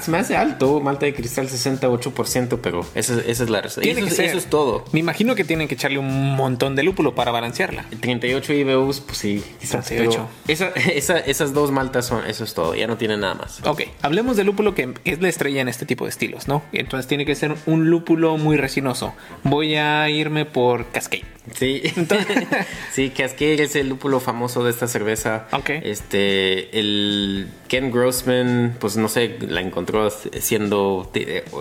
se 0.00 0.10
me 0.10 0.18
hace 0.18 0.36
alto, 0.36 0.80
malta 0.80 1.06
de 1.06 1.14
cristal 1.14 1.48
68%, 1.48 2.58
pero 2.62 2.86
esa, 2.94 3.14
esa 3.26 3.42
es 3.44 3.50
la 3.50 3.60
receta. 3.60 3.86
Eso, 3.88 4.00
que 4.00 4.06
es- 4.06 4.16
ser. 4.16 4.26
eso 4.26 4.38
es 4.38 4.46
todo. 4.46 4.84
Me 4.92 5.00
imagino 5.00 5.34
que 5.34 5.44
tienen 5.44 5.66
que 5.68 5.74
echarle 5.74 5.98
un 5.98 6.36
montón 6.36 6.76
de 6.76 6.82
lúpulo 6.84 7.14
para 7.14 7.30
balancearla. 7.32 7.84
38 8.00 8.52
IBUs, 8.52 9.00
pues 9.00 9.18
sí. 9.18 9.42
quizás, 9.60 9.86
38. 9.86 10.28
pero 10.46 10.52
Esa, 10.52 10.68
esa- 10.90 11.18
esas 11.18 11.52
dos 11.52 11.72
maltas 11.72 12.06
son, 12.06 12.24
eso 12.26 12.44
es 12.44 12.54
todo, 12.54 12.74
ya 12.74 12.86
no 12.86 12.96
tiene 12.96 13.16
nada 13.16 13.34
más. 13.34 13.60
Ok, 13.66 13.82
hablemos 14.02 14.36
del 14.36 14.46
lúpulo 14.46 14.74
que 14.74 14.94
es 15.04 15.20
la 15.20 15.28
estrella 15.28 15.60
en 15.60 15.68
este 15.68 15.84
tipo 15.86 16.04
de 16.04 16.10
estilos, 16.10 16.46
¿no? 16.48 16.62
Entonces 16.72 17.08
tiene 17.08 17.26
que 17.26 17.34
ser 17.34 17.54
un 17.66 17.90
lúpulo 17.90 18.36
muy 18.36 18.56
resinoso. 18.56 19.14
Voy 19.42 19.74
a 19.76 20.08
irme 20.10 20.44
por 20.44 20.86
Cascade. 20.92 21.24
Sí, 21.54 21.82
sí, 22.92 23.10
Cascade 23.10 23.62
es 23.62 23.76
el 23.76 23.88
lúpulo 23.88 24.20
famoso 24.20 24.64
de 24.64 24.70
esta 24.70 24.86
cerveza. 24.88 25.46
Ok. 25.52 25.70
Este, 25.70 26.76
el 26.78 27.48
Ken 27.68 27.90
Grossman 27.90 28.75
pues 28.78 28.96
no 28.96 29.08
sé, 29.08 29.38
la 29.40 29.60
encontró 29.60 30.10
siendo 30.10 31.10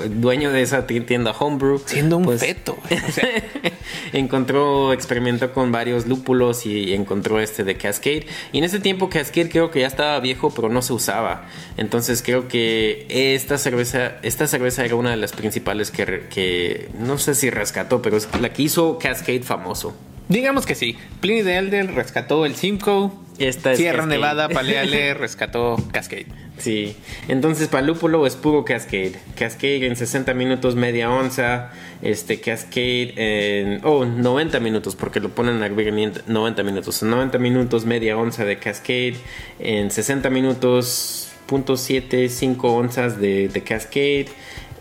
dueño 0.10 0.51
de 0.51 0.62
esa 0.62 0.88
tienda 0.88 1.32
Homebrew. 1.32 1.82
Siendo 1.86 2.17
un 2.17 2.25
pues, 2.25 2.41
feto. 2.41 2.78
encontró, 4.13 4.93
experimentó 4.93 5.54
con 5.54 5.71
varios 5.71 6.08
lúpulos 6.08 6.65
y 6.65 6.93
encontró 6.93 7.39
este 7.39 7.63
de 7.63 7.75
Cascade. 7.75 8.28
Y 8.51 8.60
en 8.60 8.63
ese 8.63 8.80
tiempo 8.80 9.10
Cascade 9.10 9.49
creo 9.49 9.71
que 9.71 9.82
ya 9.82 9.88
estaba 9.88 10.19
viejo, 10.19 10.51
pero 10.54 10.69
no 10.69 10.82
se 10.82 10.93
usaba. 10.93 11.47
Entonces 11.78 12.21
creo 12.21 12.47
que 12.47 13.06
esta 13.10 13.58
cerveza, 13.58 14.17
esta 14.21 14.47
cerveza 14.47 14.86
era 14.86 14.95
una 14.95 15.12
de 15.12 15.17
las 15.17 15.34
principales 15.34 15.91
que, 15.91 16.23
que 16.30 16.89
no 16.99 17.17
sé 17.17 17.36
si 17.36 17.49
rescató, 17.49 18.01
pero 18.01 18.17
es 18.17 18.28
la 18.39 18.54
que 18.54 18.63
hizo 18.63 18.97
Cascade 18.99 19.43
famoso. 19.43 19.95
Digamos 20.28 20.65
que 20.65 20.75
sí. 20.75 20.97
Pliny 21.21 21.43
de 21.43 21.58
Elder 21.58 21.93
rescató 21.93 22.45
el 22.45 22.56
Simcoe. 22.56 23.12
Esta 23.38 23.73
es 23.73 23.78
Sierra 23.78 23.99
Cascade. 23.99 24.15
Nevada, 24.15 24.49
Paleale 24.49 25.13
rescató 25.15 25.78
Cascade. 25.91 26.28
Sí, 26.57 26.95
entonces 27.27 27.67
para 27.67 27.85
lúpulo 27.85 28.25
es 28.25 28.35
puro 28.35 28.63
Cascade. 28.63 29.13
Cascade 29.37 29.85
en 29.87 29.95
60 29.95 30.33
minutos, 30.33 30.75
media 30.75 31.09
onza. 31.11 31.71
Este 32.01 32.39
Cascade 32.39 33.13
en. 33.17 33.81
Oh, 33.83 34.05
90 34.05 34.59
minutos, 34.61 34.95
porque 34.95 35.19
lo 35.19 35.29
ponen 35.29 35.61
a 35.61 35.65
hervir 35.65 35.89
en 35.89 36.13
90 36.27 36.63
minutos. 36.63 37.01
En 37.03 37.09
90 37.09 37.37
minutos, 37.39 37.85
media 37.85 38.17
onza 38.17 38.45
de 38.45 38.57
Cascade. 38.57 39.15
En 39.59 39.91
60 39.91 40.29
minutos, 40.29 41.29
.7, 41.49 42.29
5 42.29 42.73
onzas 42.73 43.19
de, 43.19 43.49
de 43.49 43.61
Cascade. 43.61 44.27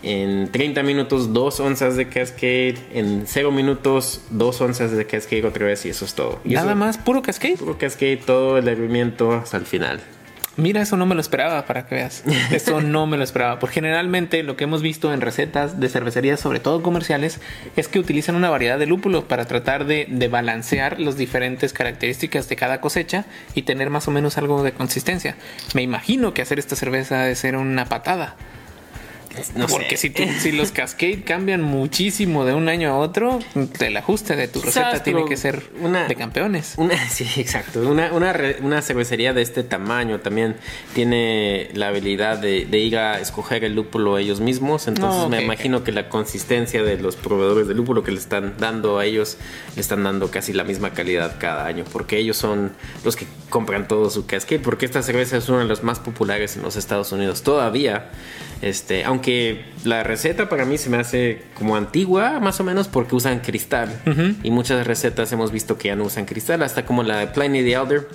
En 0.01 0.51
30 0.51 0.83
minutos, 0.83 1.33
2 1.33 1.59
onzas 1.59 1.97
de 1.97 2.07
Cascade. 2.07 2.75
En 2.93 3.23
0 3.25 3.51
minutos, 3.51 4.21
2 4.29 4.61
onzas 4.61 4.91
de 4.91 5.05
Cascade 5.05 5.45
otra 5.45 5.65
vez. 5.65 5.85
Y 5.85 5.89
eso 5.89 6.05
es 6.05 6.13
todo. 6.13 6.39
Y 6.45 6.49
Nada 6.53 6.71
eso- 6.71 6.75
más, 6.77 6.97
puro 6.97 7.21
Cascade. 7.21 7.57
Puro 7.57 7.77
Cascade, 7.77 8.17
todo 8.17 8.57
el 8.57 8.67
hervimiento 8.67 9.33
hasta 9.33 9.57
el 9.57 9.65
final. 9.65 9.99
Mira, 10.57 10.81
eso 10.81 10.95
no 10.95 11.05
me 11.05 11.15
lo 11.15 11.21
esperaba, 11.21 11.65
para 11.65 11.85
que 11.85 11.95
veas. 11.95 12.23
Eso 12.51 12.79
no 12.81 13.07
me 13.07 13.17
lo 13.17 13.23
esperaba. 13.23 13.59
Porque 13.59 13.75
generalmente 13.75 14.41
lo 14.41 14.55
que 14.55 14.63
hemos 14.63 14.81
visto 14.81 15.13
en 15.13 15.19
recetas 15.19 15.79
de 15.79 15.89
cervecerías, 15.89 16.39
sobre 16.39 16.61
todo 16.61 16.81
comerciales, 16.81 17.41
es 17.75 17.89
que 17.89 17.99
utilizan 17.99 18.35
una 18.35 18.49
variedad 18.49 18.79
de 18.79 18.85
lúpulos 18.85 19.25
para 19.25 19.45
tratar 19.45 19.85
de, 19.85 20.07
de 20.09 20.27
balancear 20.29 20.99
las 20.99 21.17
diferentes 21.17 21.73
características 21.73 22.47
de 22.47 22.55
cada 22.55 22.79
cosecha 22.79 23.25
y 23.53 23.63
tener 23.63 23.89
más 23.89 24.07
o 24.07 24.11
menos 24.11 24.37
algo 24.37 24.63
de 24.63 24.71
consistencia. 24.71 25.35
Me 25.73 25.81
imagino 25.81 26.33
que 26.33 26.41
hacer 26.41 26.57
esta 26.57 26.77
cerveza 26.77 27.23
de 27.23 27.35
ser 27.35 27.57
una 27.57 27.85
patada. 27.85 28.35
No 29.55 29.67
Porque 29.67 29.97
sé. 29.97 29.97
si, 29.97 30.09
tú- 30.09 30.23
si 30.39 30.51
los 30.51 30.71
Cascade 30.71 31.23
cambian 31.23 31.61
muchísimo 31.61 32.45
de 32.45 32.53
un 32.53 32.69
año 32.69 32.89
a 32.91 32.97
otro, 32.97 33.39
el 33.79 33.97
ajuste 33.97 34.35
de 34.35 34.47
tu 34.47 34.61
receta 34.61 35.03
tiene 35.03 35.25
que 35.25 35.37
ser 35.37 35.63
una- 35.81 36.07
de 36.07 36.15
campeones. 36.15 36.73
Una, 36.77 36.97
sí, 37.09 37.27
exacto. 37.37 37.81
Una, 37.81 38.11
una, 38.13 38.81
cervecería 38.81 39.33
de 39.33 39.41
este 39.41 39.63
tamaño 39.63 40.19
también 40.19 40.55
tiene 40.93 41.69
la 41.73 41.89
habilidad 41.89 42.37
de, 42.37 42.65
de 42.65 42.79
ir 42.79 42.97
a 42.97 43.19
escoger 43.19 43.63
el 43.63 43.75
lúpulo 43.75 44.17
ellos 44.17 44.39
mismos. 44.39 44.87
Entonces 44.87 45.29
me 45.29 45.41
imagino 45.43 45.83
que 45.83 45.91
la 45.91 46.09
consistencia 46.09 46.83
de 46.83 46.97
los 46.97 47.15
proveedores 47.15 47.67
de 47.67 47.73
lúpulo 47.73 48.03
que 48.03 48.11
le 48.11 48.19
están 48.19 48.55
dando 48.57 48.97
a 48.99 49.05
ellos, 49.05 49.37
le 49.75 49.81
están 49.81 50.03
dando 50.03 50.31
casi 50.31 50.53
la 50.53 50.63
misma 50.63 50.91
calidad 50.91 51.35
cada 51.39 51.65
año. 51.65 51.83
Porque 51.91 52.17
ellos 52.17 52.37
son 52.37 52.71
los 53.03 53.15
que 53.15 53.25
compran 53.49 53.87
todo 53.87 54.09
su 54.09 54.25
cascade. 54.25 54.59
Porque 54.59 54.85
esta 54.85 55.01
cerveza 55.01 55.37
es 55.37 55.49
una 55.49 55.59
de 55.59 55.65
las 55.65 55.83
más 55.83 55.99
populares 55.99 56.55
en 56.55 56.63
los 56.63 56.75
Estados 56.75 57.11
Unidos 57.11 57.43
todavía. 57.43 58.09
Este, 58.61 59.03
aunque 59.03 59.24
la 59.83 60.03
receta 60.03 60.49
para 60.49 60.65
mí 60.65 60.77
se 60.77 60.89
me 60.89 60.97
hace 60.97 61.41
como 61.57 61.75
antigua, 61.75 62.39
más 62.39 62.59
o 62.59 62.63
menos, 62.63 62.87
porque 62.87 63.15
usan 63.15 63.39
cristal. 63.39 63.89
Y 64.43 64.51
muchas 64.51 64.85
recetas 64.85 65.31
hemos 65.31 65.51
visto 65.51 65.77
que 65.77 65.89
ya 65.89 65.95
no 65.95 66.03
usan 66.05 66.25
cristal, 66.25 66.61
hasta 66.63 66.85
como 66.85 67.03
la 67.03 67.17
de 67.19 67.27
Pliny 67.27 67.63
the 67.63 67.73
Elder. 67.73 68.07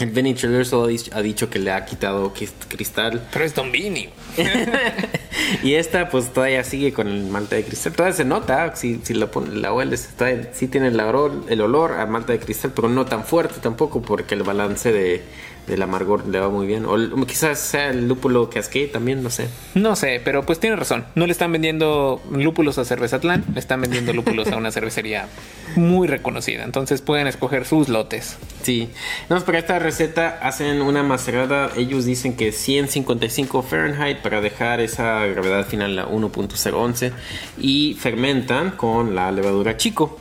El 0.00 0.10
Vinny 0.10 0.34
Traverso 0.34 0.84
ha 0.84 0.88
dicho- 0.88 1.10
ha 1.14 1.20
dicho 1.22 1.48
que 1.50 1.58
le 1.58 1.70
ha 1.70 1.84
quitado 1.84 2.32
cristal. 2.68 3.28
Pero 3.32 3.44
es 3.44 3.54
Don 3.54 3.70
Vini. 3.70 4.08
y 5.62 5.74
esta, 5.74 6.08
pues 6.08 6.32
todavía 6.32 6.64
sigue 6.64 6.92
con 6.92 7.08
el 7.08 7.24
malta 7.24 7.56
de 7.56 7.64
cristal. 7.64 7.92
Todavía 7.92 8.16
se 8.16 8.24
nota, 8.24 8.74
si, 8.74 9.00
si 9.02 9.14
la, 9.14 9.28
la 9.52 9.72
hueles, 9.72 10.08
todavía 10.16 10.50
sí 10.54 10.66
tiene 10.66 10.88
el 10.88 10.98
olor, 10.98 11.44
el 11.48 11.60
olor 11.60 11.92
a 11.92 12.06
malta 12.06 12.32
de 12.32 12.38
cristal, 12.40 12.72
pero 12.74 12.88
no 12.88 13.04
tan 13.04 13.24
fuerte 13.24 13.56
tampoco, 13.60 14.02
porque 14.02 14.34
el 14.34 14.42
balance 14.42 14.90
de, 14.92 15.22
del 15.66 15.80
amargor 15.82 16.26
le 16.26 16.38
va 16.40 16.48
muy 16.48 16.66
bien. 16.66 16.84
O 16.86 16.96
el- 16.96 17.12
quizás 17.26 17.58
sea 17.58 17.88
el 17.90 18.08
lúpulo 18.08 18.50
cascade 18.50 18.88
también, 18.88 19.22
no 19.22 19.30
sé. 19.30 19.48
No 19.74 19.94
sé, 19.96 20.20
pero 20.24 20.44
pues 20.44 20.58
tiene 20.60 20.76
razón. 20.76 21.04
No 21.14 21.26
le 21.26 21.32
están 21.32 21.52
vendiendo 21.52 22.20
lúpulos 22.32 22.78
a 22.78 22.84
Cervezatlán, 22.84 23.44
le 23.54 23.60
están 23.60 23.80
vendiendo 23.80 24.12
lúpulos 24.14 24.48
a 24.48 24.56
una 24.56 24.72
cervecería 24.72 25.28
muy 25.76 26.08
reconocida. 26.08 26.64
Entonces 26.64 27.00
pueden 27.02 27.26
escoger 27.26 27.64
sus 27.64 27.88
lotes. 27.88 28.36
Sí, 28.62 28.90
no, 29.28 29.40
para 29.40 29.58
esta 29.58 29.78
receta 29.78 30.38
hacen 30.42 30.82
una 30.82 31.02
macerada, 31.02 31.70
ellos 31.76 32.04
dicen 32.04 32.36
que 32.36 32.52
155 32.52 33.62
Fahrenheit 33.62 34.18
para 34.18 34.40
dejar 34.40 34.80
esa 34.80 35.24
gravedad 35.26 35.66
final 35.66 35.98
a 35.98 36.06
1.011 36.06 37.12
y 37.58 37.94
fermentan 38.00 38.72
con 38.72 39.14
la 39.14 39.32
levadura 39.32 39.76
chico, 39.76 40.18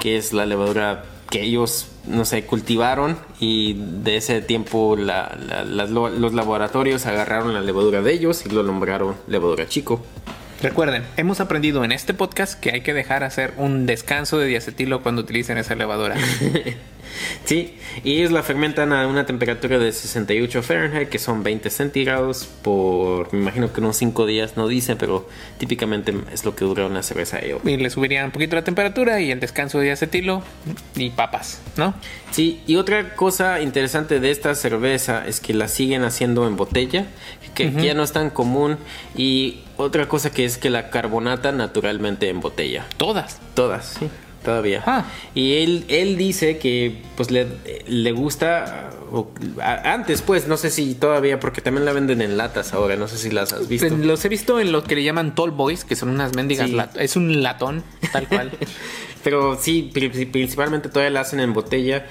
que 0.00 0.16
es 0.16 0.32
la 0.32 0.46
levadura 0.46 1.04
que 1.30 1.42
ellos, 1.42 1.88
no 2.06 2.24
sé, 2.24 2.44
cultivaron 2.46 3.16
y 3.40 3.74
de 3.74 4.16
ese 4.16 4.40
tiempo 4.42 4.96
la- 4.96 5.36
la- 5.64 5.86
los 5.86 6.34
laboratorios 6.34 7.06
agarraron 7.06 7.52
la 7.54 7.60
levadura 7.60 8.00
de 8.02 8.12
ellos 8.12 8.44
y 8.46 8.50
lo 8.50 8.62
nombraron 8.62 9.16
levadura 9.26 9.68
chico. 9.68 10.00
Recuerden, 10.62 11.04
hemos 11.16 11.40
aprendido 11.40 11.84
en 11.84 11.92
este 11.92 12.14
podcast 12.14 12.58
que 12.58 12.70
hay 12.70 12.80
que 12.80 12.94
dejar 12.94 13.24
hacer 13.24 13.52
un 13.58 13.86
descanso 13.86 14.38
de 14.38 14.46
diacetilo 14.46 15.02
cuando 15.02 15.22
utilicen 15.22 15.58
esa 15.58 15.74
elevadora. 15.74 16.16
Sí, 17.44 17.76
y 18.04 18.18
ellos 18.18 18.32
la 18.32 18.42
fermentan 18.42 18.92
a 18.92 19.06
una 19.06 19.26
temperatura 19.26 19.78
de 19.78 19.92
68 19.92 20.62
Fahrenheit, 20.62 21.08
que 21.08 21.18
son 21.18 21.42
20 21.42 21.70
centígrados, 21.70 22.48
por, 22.62 23.32
me 23.32 23.40
imagino 23.40 23.72
que 23.72 23.80
unos 23.80 23.96
5 23.96 24.26
días, 24.26 24.56
no 24.56 24.68
dice, 24.68 24.96
pero 24.96 25.28
típicamente 25.58 26.14
es 26.32 26.44
lo 26.44 26.54
que 26.56 26.64
dura 26.64 26.86
una 26.86 27.02
cerveza 27.02 27.38
ale. 27.38 27.58
Y 27.64 27.76
le 27.76 27.90
subirían 27.90 28.26
un 28.26 28.30
poquito 28.32 28.56
la 28.56 28.64
temperatura 28.64 29.20
y 29.20 29.30
el 29.30 29.40
descanso 29.40 29.78
de 29.78 29.86
diacetilo 29.86 30.42
y 30.96 31.10
papas, 31.10 31.60
¿no? 31.76 31.94
Sí, 32.30 32.62
y 32.66 32.76
otra 32.76 33.14
cosa 33.14 33.60
interesante 33.60 34.20
de 34.20 34.30
esta 34.30 34.54
cerveza 34.54 35.26
es 35.26 35.40
que 35.40 35.54
la 35.54 35.68
siguen 35.68 36.02
haciendo 36.02 36.46
en 36.46 36.56
botella, 36.56 37.06
que, 37.56 37.72
ya 37.82 37.94
no 37.94 38.04
es 38.04 38.12
tan 38.12 38.30
común, 38.30 38.76
y 39.16 39.62
otra 39.76 40.06
cosa 40.08 40.30
que 40.30 40.44
es 40.44 40.58
que 40.58 40.70
la 40.70 40.90
carbonata 40.90 41.50
naturalmente 41.50 42.28
en 42.28 42.40
botella. 42.40 42.86
Todas. 42.96 43.40
Todas, 43.54 43.96
sí, 43.98 44.08
todavía. 44.44 44.82
Ah. 44.86 45.06
Y 45.34 45.54
él, 45.54 45.84
él 45.88 46.16
dice 46.16 46.58
que 46.58 47.02
pues 47.16 47.30
le, 47.32 47.48
le 47.88 48.12
gusta, 48.12 48.90
o- 49.10 49.28
a- 49.60 49.92
antes 49.94 50.22
pues, 50.22 50.46
no 50.46 50.56
sé 50.56 50.70
si 50.70 50.94
todavía, 50.94 51.40
porque 51.40 51.60
también 51.60 51.84
la 51.84 51.92
venden 51.92 52.22
en 52.22 52.36
latas 52.36 52.72
ahora, 52.74 52.96
no 52.96 53.08
sé 53.08 53.18
si 53.18 53.30
las 53.30 53.52
has 53.52 53.66
visto. 53.68 53.88
Los 53.88 54.24
he 54.24 54.28
visto 54.28 54.60
en 54.60 54.70
lo 54.72 54.84
que 54.84 54.94
le 54.94 55.02
llaman 55.02 55.34
tall 55.34 55.50
boys, 55.50 55.84
que 55.84 55.96
son 55.96 56.10
unas 56.10 56.34
mendigas. 56.36 56.68
Sí. 56.70 56.76
es 56.98 57.16
un 57.16 57.42
latón, 57.42 57.82
tal 58.12 58.28
cual. 58.28 58.52
Pero 59.26 59.58
sí, 59.60 59.90
pri- 59.92 60.08
pri- 60.08 60.26
principalmente 60.26 60.88
todavía 60.88 61.10
la 61.10 61.22
hacen 61.22 61.40
en 61.40 61.52
botella. 61.52 62.06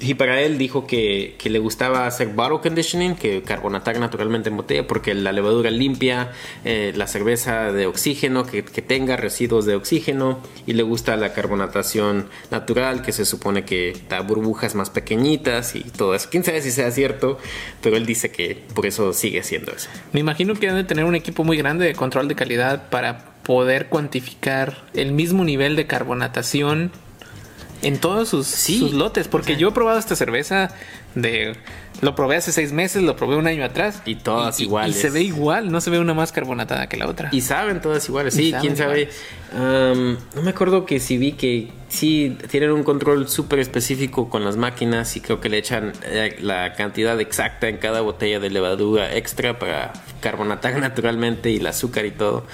Y 0.00 0.14
para 0.14 0.40
él 0.40 0.56
dijo 0.56 0.86
que, 0.86 1.36
le 1.42 1.58
gustaba 1.58 2.06
hacer 2.06 2.28
bottle 2.28 2.60
conditioning, 2.62 3.16
que 3.16 3.42
carbonatar 3.42 3.98
naturalmente 3.98 4.50
en 4.50 4.56
botella, 4.56 4.86
porque 4.86 5.14
la 5.14 5.32
levadura 5.32 5.72
limpia 5.72 6.30
eh, 6.64 6.92
la 6.94 7.08
cerveza 7.08 7.72
de 7.72 7.86
oxígeno, 7.86 8.46
que, 8.46 8.62
tenga 8.62 9.16
residuos 9.16 9.66
de 9.66 9.74
oxígeno. 9.74 10.38
Y 10.64 10.74
le 10.74 10.84
gusta 10.84 11.16
la 11.16 11.32
carbonatación 11.32 12.28
natural, 12.52 13.02
que 13.02 13.10
se 13.10 13.24
supone 13.24 13.64
que 13.64 13.96
da 14.08 14.20
burbujas 14.20 14.76
más 14.76 14.90
pequeñitas 14.90 15.74
y 15.74 15.80
todo 15.80 16.14
eso. 16.14 16.28
Quién 16.30 16.44
sabe 16.44 16.62
si 16.62 16.70
sea 16.70 16.92
cierto, 16.92 17.36
pero 17.82 17.96
él 17.96 18.06
dice 18.06 18.30
que 18.30 18.62
por 18.74 18.86
eso 18.86 19.12
sigue 19.12 19.40
haciendo 19.40 19.72
eso. 19.72 19.88
Me 20.12 20.20
imagino 20.20 20.54
que 20.54 20.68
debe 20.68 20.84
tener 20.84 21.04
un 21.04 21.16
equipo 21.16 21.42
muy 21.42 21.56
grande 21.56 21.84
de 21.84 21.94
control 21.94 22.28
de 22.28 22.36
calidad 22.36 22.90
para 22.90 23.33
poder 23.44 23.86
cuantificar 23.86 24.82
el 24.94 25.12
mismo 25.12 25.44
nivel 25.44 25.76
de 25.76 25.86
carbonatación 25.86 26.90
en 27.82 27.98
todos 27.98 28.28
sus, 28.30 28.46
Sí. 28.46 28.78
sus 28.78 28.92
lotes. 28.92 29.28
Porque 29.28 29.56
yo 29.56 29.68
he 29.68 29.72
probado 29.72 29.98
esta 29.98 30.16
cerveza 30.16 30.70
de... 31.14 31.56
Lo 32.00 32.14
probé 32.14 32.36
hace 32.36 32.52
seis 32.52 32.72
meses, 32.72 33.02
lo 33.02 33.16
probé 33.16 33.36
un 33.36 33.46
año 33.46 33.64
atrás. 33.64 34.02
Y 34.04 34.16
todas 34.16 34.60
y- 34.60 34.64
iguales. 34.64 34.96
Y 34.96 35.00
se 35.00 35.10
ve 35.10 35.22
igual, 35.22 35.70
no 35.72 35.80
se 35.80 35.90
ve 35.90 35.98
una 35.98 36.12
más 36.14 36.32
carbonatada 36.32 36.88
que 36.88 36.96
la 36.96 37.06
otra. 37.08 37.28
Y 37.32 37.40
saben 37.40 37.80
todas 37.80 38.06
iguales. 38.08 38.34
Sí, 38.34 38.52
quién 38.60 38.76
sabe. 38.76 39.08
Am, 39.56 40.18
no 40.34 40.42
me 40.42 40.50
acuerdo 40.50 40.84
que 40.84 40.98
si 41.00 41.16
vi 41.16 41.32
que 41.32 41.70
sí 41.88 42.36
tienen 42.50 42.72
un 42.72 42.82
control 42.82 43.28
súper 43.28 43.60
específico 43.60 44.28
con 44.28 44.44
las 44.44 44.56
máquinas 44.56 45.16
y 45.16 45.20
creo 45.20 45.40
que 45.40 45.48
le 45.48 45.58
echan 45.58 45.92
eh, 46.06 46.36
la 46.40 46.72
cantidad 46.74 47.18
exacta 47.20 47.68
en 47.68 47.76
cada 47.78 48.00
botella 48.00 48.40
de 48.40 48.50
levadura 48.50 49.14
extra 49.14 49.60
para 49.60 49.92
carbonatar 50.20 50.76
naturalmente 50.80 51.50
y 51.52 51.56
el 51.58 51.66
azúcar 51.68 52.04
y 52.04 52.10
todo. 52.10 52.44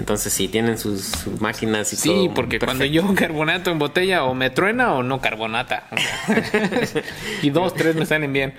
Entonces 0.00 0.32
sí, 0.32 0.48
tienen 0.48 0.78
sus, 0.78 1.02
sus 1.04 1.40
máquinas 1.40 1.92
y 1.92 1.96
Sí, 1.96 2.08
todo. 2.08 2.34
porque 2.34 2.58
cuando 2.58 2.80
perfecto. 2.84 3.08
yo 3.08 3.14
carbonato 3.14 3.70
en 3.70 3.78
botella 3.78 4.24
o 4.24 4.34
me 4.34 4.50
truena 4.50 4.94
o 4.94 5.02
no 5.04 5.20
carbonata. 5.20 5.84
Y 7.42 7.50
dos, 7.50 7.74
tres 7.74 7.94
me 7.94 8.04
salen 8.04 8.32
bien. 8.32 8.54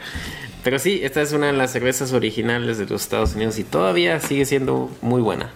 Pero 0.63 0.77
sí, 0.79 0.99
esta 1.03 1.21
es 1.21 1.31
una 1.31 1.47
de 1.47 1.53
las 1.53 1.71
cervezas 1.71 2.11
originales 2.13 2.77
de 2.77 2.85
los 2.85 3.01
Estados 3.01 3.35
Unidos 3.35 3.57
y 3.59 3.63
todavía 3.63 4.19
sigue 4.19 4.45
siendo 4.45 4.89
muy 5.01 5.21
buena. 5.21 5.51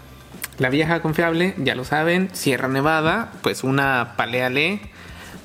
La 0.59 0.69
vieja 0.69 1.01
confiable, 1.01 1.55
ya 1.57 1.75
lo 1.75 1.83
saben, 1.83 2.29
Sierra 2.33 2.67
Nevada, 2.67 3.31
pues 3.41 3.63
una 3.63 4.13
paleale 4.17 4.81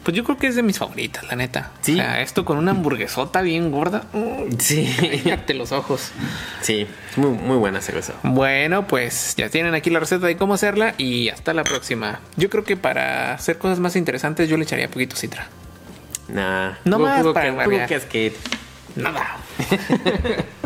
Pues 0.05 0.17
yo 0.17 0.23
creo 0.23 0.37
que 0.39 0.47
es 0.47 0.55
de 0.55 0.63
mis 0.63 0.79
favoritas, 0.79 1.27
la 1.29 1.35
neta. 1.37 1.73
Sí. 1.81 1.95
O 1.95 1.97
sea, 1.97 2.21
esto 2.23 2.45
con 2.45 2.57
una 2.57 2.71
hamburguesota 2.71 3.43
bien 3.43 3.71
gorda. 3.73 4.05
mm, 4.13 4.59
Sí. 4.59 4.95
Cállate 5.25 5.55
los 5.55 5.73
ojos. 5.73 6.13
Sí, 6.63 6.87
es 7.11 7.19
muy, 7.19 7.31
muy 7.31 7.57
buena 7.57 7.81
cerveza. 7.81 8.15
Bueno, 8.23 8.87
pues 8.87 9.35
ya 9.37 9.49
tienen 9.49 9.75
aquí 9.75 9.91
la 9.91 9.99
receta 10.01 10.27
de 10.27 10.37
cómo 10.37 10.55
hacerla 10.55 10.95
y 10.99 11.31
hasta 11.31 11.53
la 11.53 11.65
próxima. 11.65 12.21
Yo 12.37 12.49
creo 12.49 12.65
que 12.65 12.77
para 12.77 13.35
hacer 13.35 13.59
cosas 13.59 13.81
más 13.81 13.97
interesantes 13.97 14.49
yo 14.49 14.57
le 14.57 14.65
echaría 14.65 14.89
poquito 14.89 15.17
citra. 15.17 15.49
Nah. 16.29 16.75
No 16.85 16.99
más 16.99 17.27
para 17.27 17.65
que-. 18.09 18.33
Nada. 18.99 19.39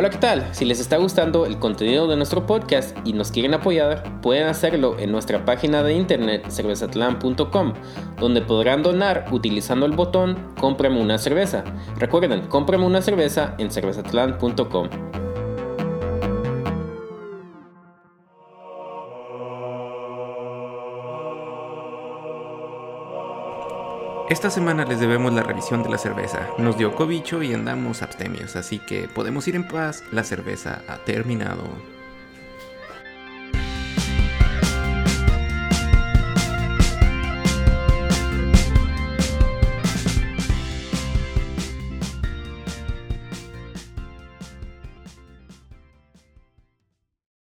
Hola, 0.00 0.08
¿qué 0.08 0.16
tal? 0.16 0.48
Si 0.52 0.64
les 0.64 0.80
está 0.80 0.96
gustando 0.96 1.44
el 1.44 1.58
contenido 1.58 2.08
de 2.08 2.16
nuestro 2.16 2.46
podcast 2.46 2.96
y 3.04 3.12
nos 3.12 3.30
quieren 3.30 3.52
apoyar, 3.52 4.22
pueden 4.22 4.46
hacerlo 4.46 4.98
en 4.98 5.12
nuestra 5.12 5.44
página 5.44 5.82
de 5.82 5.92
internet 5.92 6.48
cervezatlan.com, 6.48 7.74
donde 8.18 8.40
podrán 8.40 8.82
donar 8.82 9.26
utilizando 9.30 9.84
el 9.84 9.92
botón 9.92 10.54
Cómprame 10.58 10.98
una 10.98 11.18
cerveza. 11.18 11.64
Recuerden, 11.98 12.46
cómprame 12.48 12.86
una 12.86 13.02
cerveza 13.02 13.54
en 13.58 13.70
cervezatlan.com. 13.70 14.88
Esta 24.30 24.48
semana 24.48 24.84
les 24.84 25.00
debemos 25.00 25.32
la 25.32 25.42
revisión 25.42 25.82
de 25.82 25.88
la 25.88 25.98
cerveza. 25.98 26.46
Nos 26.56 26.78
dio 26.78 26.94
cobicho 26.94 27.42
y 27.42 27.52
andamos 27.52 28.00
abstemios, 28.00 28.54
así 28.54 28.78
que 28.78 29.08
podemos 29.08 29.48
ir 29.48 29.56
en 29.56 29.66
paz. 29.66 30.04
La 30.12 30.22
cerveza 30.22 30.82
ha 30.86 30.98
terminado. 30.98 31.64